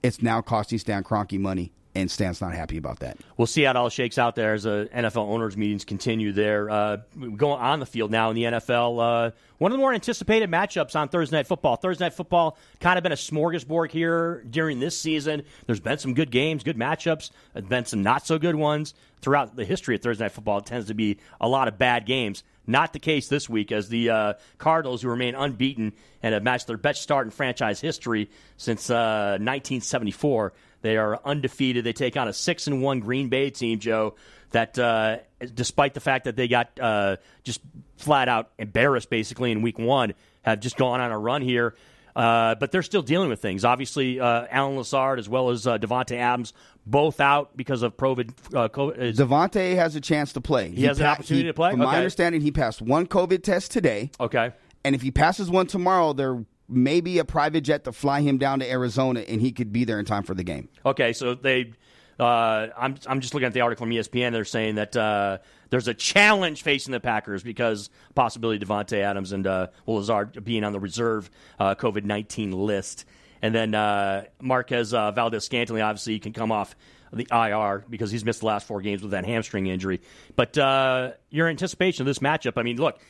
[0.03, 3.19] it's now costing Stan Kroenke money, and Stan's not happy about that.
[3.37, 6.71] We'll see how it all shakes out there as the NFL owners' meetings continue there.
[6.71, 6.99] Uh,
[7.37, 9.29] going on the field now in the NFL.
[9.29, 11.77] Uh, one of the more anticipated matchups on Thursday Night Football.
[11.77, 15.43] Thursday Night Football kind of been a smorgasbord here during this season.
[15.67, 17.31] There's been some good games, good matchups.
[17.53, 20.59] There's been some not so good ones throughout the history of Thursday Night Football.
[20.59, 22.45] It tends to be a lot of bad games.
[22.67, 26.67] Not the case this week, as the uh, Cardinals, who remain unbeaten and have matched
[26.67, 28.29] their best start in franchise history
[28.59, 31.85] since uh, 1974, they are undefeated.
[31.85, 34.15] They take on a six and one Green Bay team, Joe.
[34.51, 35.19] That uh,
[35.55, 37.61] despite the fact that they got uh, just
[37.97, 41.75] flat out embarrassed basically in Week One, have just gone on a run here.
[42.17, 43.65] Uh, but they're still dealing with things.
[43.65, 46.53] Obviously, uh, Allen Lazard as well as uh, Davante Adams
[46.85, 48.31] both out because of COVID.
[48.55, 50.71] Uh, COVID Davante has a chance to play.
[50.71, 51.71] He, has an opportunity to play?
[51.71, 54.53] From my understanding, he passed one COVID test today, okay.
[54.85, 58.39] and if he passes one tomorrow, there may be a private jet to fly him
[58.39, 60.69] down to Arizona, and he could be there in time for the game.
[60.85, 61.73] Okay, so they,
[62.21, 64.33] uh, I'm I'm just looking at the article from ESPN.
[64.33, 65.39] They're saying that uh,
[65.71, 70.73] there's a challenge facing the Packers because possibility Davante Adams and uh, Lazard being on
[70.73, 73.05] the reserve uh, COVID nineteen list,
[73.41, 76.77] and then uh, Marquez uh, Valdes-Scantling obviously can come off
[77.13, 80.01] the IR because he's missed the last four games with that hamstring injury.
[80.37, 83.01] But uh, your anticipation of this matchup, I mean, look.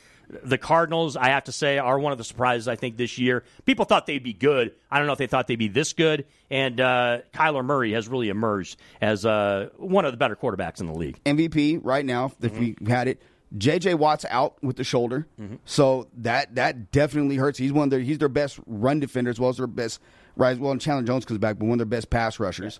[0.43, 3.43] The Cardinals, I have to say, are one of the surprises I think this year.
[3.65, 4.73] People thought they'd be good.
[4.91, 6.25] I don't know if they thought they'd be this good.
[6.51, 10.85] And uh, Kyler Murray has really emerged as uh, one of the better quarterbacks in
[10.85, 11.19] the league.
[11.23, 13.21] MVP right now, if we had it.
[13.57, 15.25] JJ Watt's out with the shoulder,
[15.65, 17.57] so that that definitely hurts.
[17.57, 19.99] He's one of their he's their best run defender as well as their best
[20.35, 20.55] right.
[20.59, 22.79] Well, and Chandler Jones comes back, but one of their best pass rushers.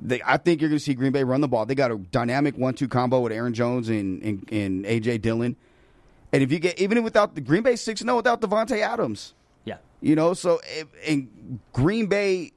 [0.00, 1.66] They, I think you're going to see Green Bay run the ball.
[1.66, 5.54] They got a dynamic one-two combo with Aaron Jones and, and, and AJ Dillon.
[6.32, 9.34] And if you get even without the Green Bay six zero oh without Davante Adams,
[9.64, 9.76] Yeah.
[10.00, 10.60] you know, so
[11.04, 12.52] in Green Bay,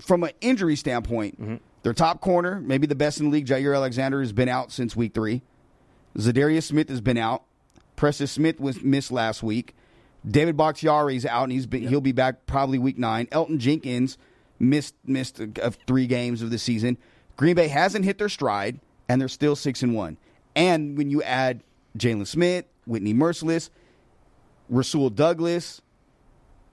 [0.00, 1.56] from an injury standpoint, mm-hmm.
[1.82, 4.94] their top corner, maybe the best in the league, Jaire Alexander, has been out since
[4.94, 5.42] week three.
[6.16, 7.42] Za'Darius Smith has been out.
[7.96, 9.74] Preston Smith was missed last week.
[10.26, 13.26] David Bakhtiari's out, and he's been, he'll be back probably week nine.
[13.26, 14.18] Elgton Jenkins
[14.60, 16.96] missed missed of three games of the season.
[17.36, 20.16] Green Bay hasn't hit their stride, and they're still six and one.
[20.56, 21.62] And when you add
[21.98, 23.70] Jalen Smith, Whitney Mercilus,
[24.68, 25.80] Rasul Douglas,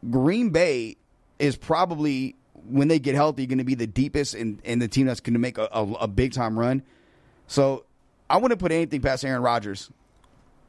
[0.09, 0.97] Green Bay
[1.39, 2.35] is probably
[2.67, 5.33] when they get healthy going to be the deepest and, and the team that's going
[5.33, 6.81] to make a, a, a big time run.
[7.47, 7.85] So
[8.29, 9.89] I wouldn't put anything past Aaron Rodgers.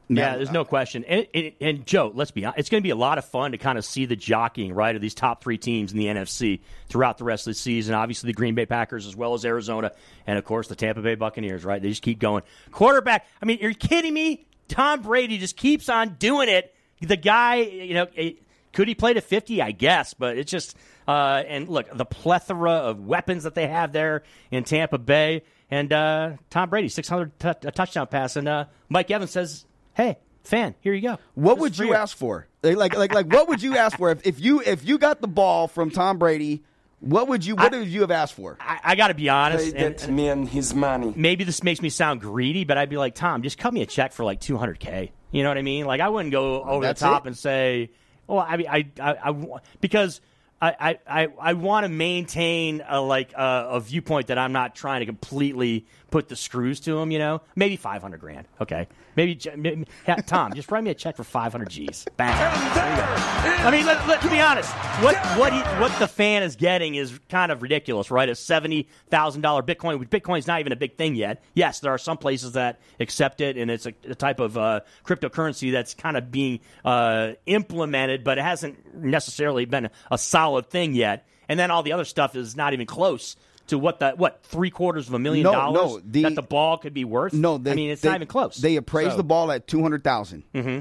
[0.09, 1.03] Yeah, there's uh, no question.
[1.03, 3.51] And, and, and Joe, let's be honest, it's going to be a lot of fun
[3.51, 6.61] to kind of see the jockeying, right, of these top three teams in the NFC
[6.87, 7.93] throughout the rest of the season.
[7.93, 9.91] Obviously, the Green Bay Packers as well as Arizona,
[10.25, 11.81] and of course the Tampa Bay Buccaneers, right?
[11.81, 12.43] They just keep going.
[12.71, 14.46] Quarterback, I mean, you're kidding me?
[14.67, 16.73] Tom Brady just keeps on doing it.
[17.01, 18.31] The guy, you know, eh,
[18.73, 19.61] Could he play to 50?
[19.61, 20.75] I guess, but it's just
[21.07, 25.91] uh, and look the plethora of weapons that they have there in Tampa Bay, and
[25.93, 30.75] uh, Tom Brady 600 t- a touchdown pass, and uh, Mike Evans says, "Hey, fan,
[30.81, 32.47] here you go." What This would you ask for?
[32.63, 35.21] Like, like, like, like, what would you ask for if, if you if you got
[35.21, 36.63] the ball from Tom Brady?
[36.99, 38.57] What would you what would you have asked for?
[38.59, 39.75] I, I got to be honest.
[39.75, 41.13] Play and- man his money.
[41.15, 43.85] maybe this makes me sound greedy, but I'd be like, Tom, just cut me a
[43.85, 45.11] check for like 200k.
[45.31, 45.85] You know what I mean?
[45.85, 47.27] Like I wouldn't go over the top it?
[47.27, 47.91] and say,
[48.25, 50.21] well, I mean, I, I, I because
[50.59, 50.75] I,
[51.07, 55.01] I, I, I want to maintain a like a, a viewpoint that I'm not trying
[55.01, 57.11] to completely put the screws to him.
[57.11, 58.47] You know, maybe 500 grand.
[58.61, 62.05] Okay, maybe, maybe yeah, Tom, just write me a check for 500 G's.
[62.17, 62.37] Bang.
[62.37, 63.63] There you go.
[63.63, 66.95] I mean, let, let, to be honest, what what he, what the fan is getting
[66.95, 68.29] is kind of ridiculous, right?
[68.29, 69.99] A seventy thousand dollar Bitcoin.
[69.99, 71.43] which Bitcoin's not even a big thing yet.
[71.53, 74.81] Yes, there are some places that accept it, and it's a, a type of uh,
[75.05, 80.93] cryptocurrency that's kind of being uh, implemented, but it hasn't necessarily been a solid thing
[80.93, 81.27] yet.
[81.49, 83.37] And then all the other stuff is not even close
[83.67, 86.41] to what the what three quarters of a million No, dollars no, the- that the
[86.41, 87.33] ball could be worth.
[87.33, 88.57] No, they, I mean it's they- not even close.
[88.57, 89.83] They appraised So- the ball at two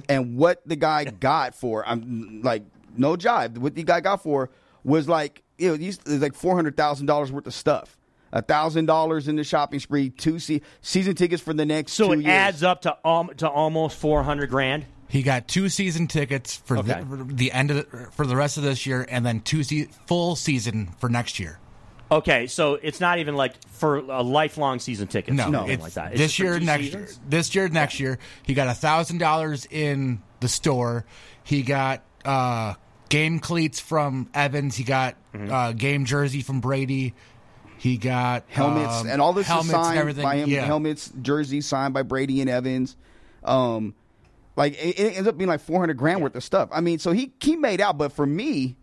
[0.09, 2.63] and what the guy got for I'm like
[2.97, 3.59] no jive.
[3.59, 4.51] What the guy got for
[4.85, 7.97] was like you know these it's like four hundred thousand dollars worth of stuff.
[8.33, 12.09] A thousand dollars in the shopping spree, two se- season tickets for the next So
[12.09, 12.27] two it years.
[12.29, 14.85] adds up to um, to almost four hundred grand.
[15.09, 17.01] He got two season tickets for, Okay.
[17.01, 19.63] the, for the end of the, for the rest of this year, and then two
[19.63, 21.61] se- full season for next year.
[22.11, 25.35] Okay, so it's not even like for a lifelong season ticket.
[25.35, 26.13] No, something it's like that.
[26.13, 27.11] It's this year, next seasons?
[27.17, 28.19] year, this year, next year.
[28.45, 31.05] He got a thousand dollars in the store.
[31.43, 32.75] He got uh,
[33.09, 34.77] game cleats from Evans.
[34.77, 35.53] He got Mm-hmm.
[35.53, 37.13] uh, game jersey from Brady.
[37.77, 40.23] He got helmets um, and all this helmets is and signed everything.
[40.23, 40.49] by him.
[40.49, 40.65] Yeah.
[40.65, 42.97] Helmets, jerseys signed by Brady and Evans.
[43.45, 43.95] Um,
[44.57, 46.71] like it, it ends up being like four hundred grand worth of stuff.
[46.73, 48.77] I mean, so he he made out, but for me,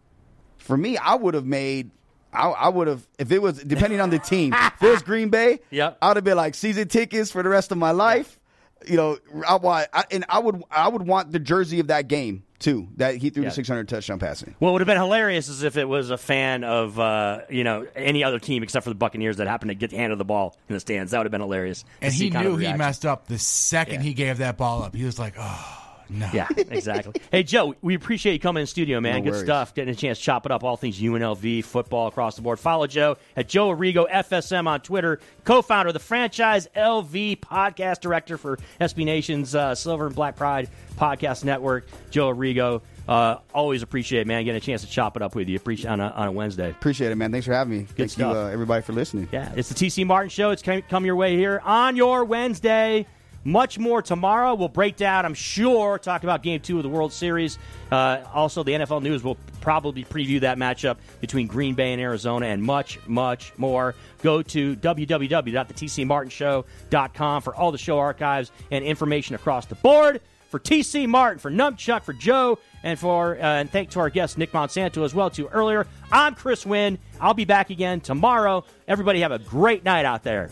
[0.58, 1.90] for me, I would have made.
[2.34, 4.54] I, I would have if it was depending on the team.
[4.54, 5.98] if it was Green Bay, Yep.
[6.02, 8.40] I would have been like season tickets for the rest of my life.
[8.86, 9.18] You know,
[9.48, 12.90] I want I, and I would I would want the jersey of that game too.
[12.98, 13.50] That he threw Yeah.
[13.50, 14.56] the six hundred touchdown passing.
[14.60, 17.64] Well, what would have been hilarious is if it was a fan of uh, you
[17.64, 20.18] know any other team except for the Buccaneers that happened to get the hand of
[20.18, 21.12] the ball in the stands.
[21.12, 21.84] That would have been hilarious.
[21.84, 24.02] to and he knew he messed up the second Yeah.
[24.02, 24.94] he gave that ball up.
[24.96, 25.80] He was like, "Oh
[26.10, 27.22] no." Yeah, exactly.
[27.32, 29.20] hey, Joe, we appreciate you coming in the studio, man.
[29.20, 29.44] No Good worries.
[29.44, 29.74] stuff.
[29.74, 32.60] Getting a chance to chop it up, all things UNLV, football across the board.
[32.60, 38.02] Follow Joe at Joe Arrigo FSM on Twitter, co founder of the Franchise LV podcast
[38.02, 41.88] director for SB Nation's uh, Silver and Black Pride podcast network.
[42.12, 45.50] Joe Arrigo, uh, always appreciate it, man, getting a chance to chop it up with
[45.50, 46.70] you appreciate on a, on a Wednesday.
[46.70, 47.32] Appreciate it, man.
[47.32, 47.84] Thanks for having me.
[47.86, 48.34] Thank stuff.
[48.34, 49.28] you, uh, everybody, for listening.
[49.32, 50.52] Yeah, it's the TC Martin Show.
[50.52, 53.06] It's come, come your way here on your Wednesday.
[53.46, 54.56] Much more tomorrow.
[54.56, 57.58] We'll break down, I'm sure, talk about game two of the World Series.
[57.92, 62.46] Uh, also, the NFL News will probably preview that matchup between Green Bay and Arizona
[62.48, 63.96] and much, much more.
[64.22, 70.22] Go to www.thetcmartinshow.com for all the show archives and information across the board.
[70.50, 74.38] For TC Martin, for Numchuck, for Joe, and for uh, and thank to our guest
[74.38, 75.88] Nick Monsanto as well too earlier.
[76.12, 77.00] I'm Chris Winn.
[77.20, 78.64] I'll be back again tomorrow.
[78.88, 80.52] Everybody have a great night out there.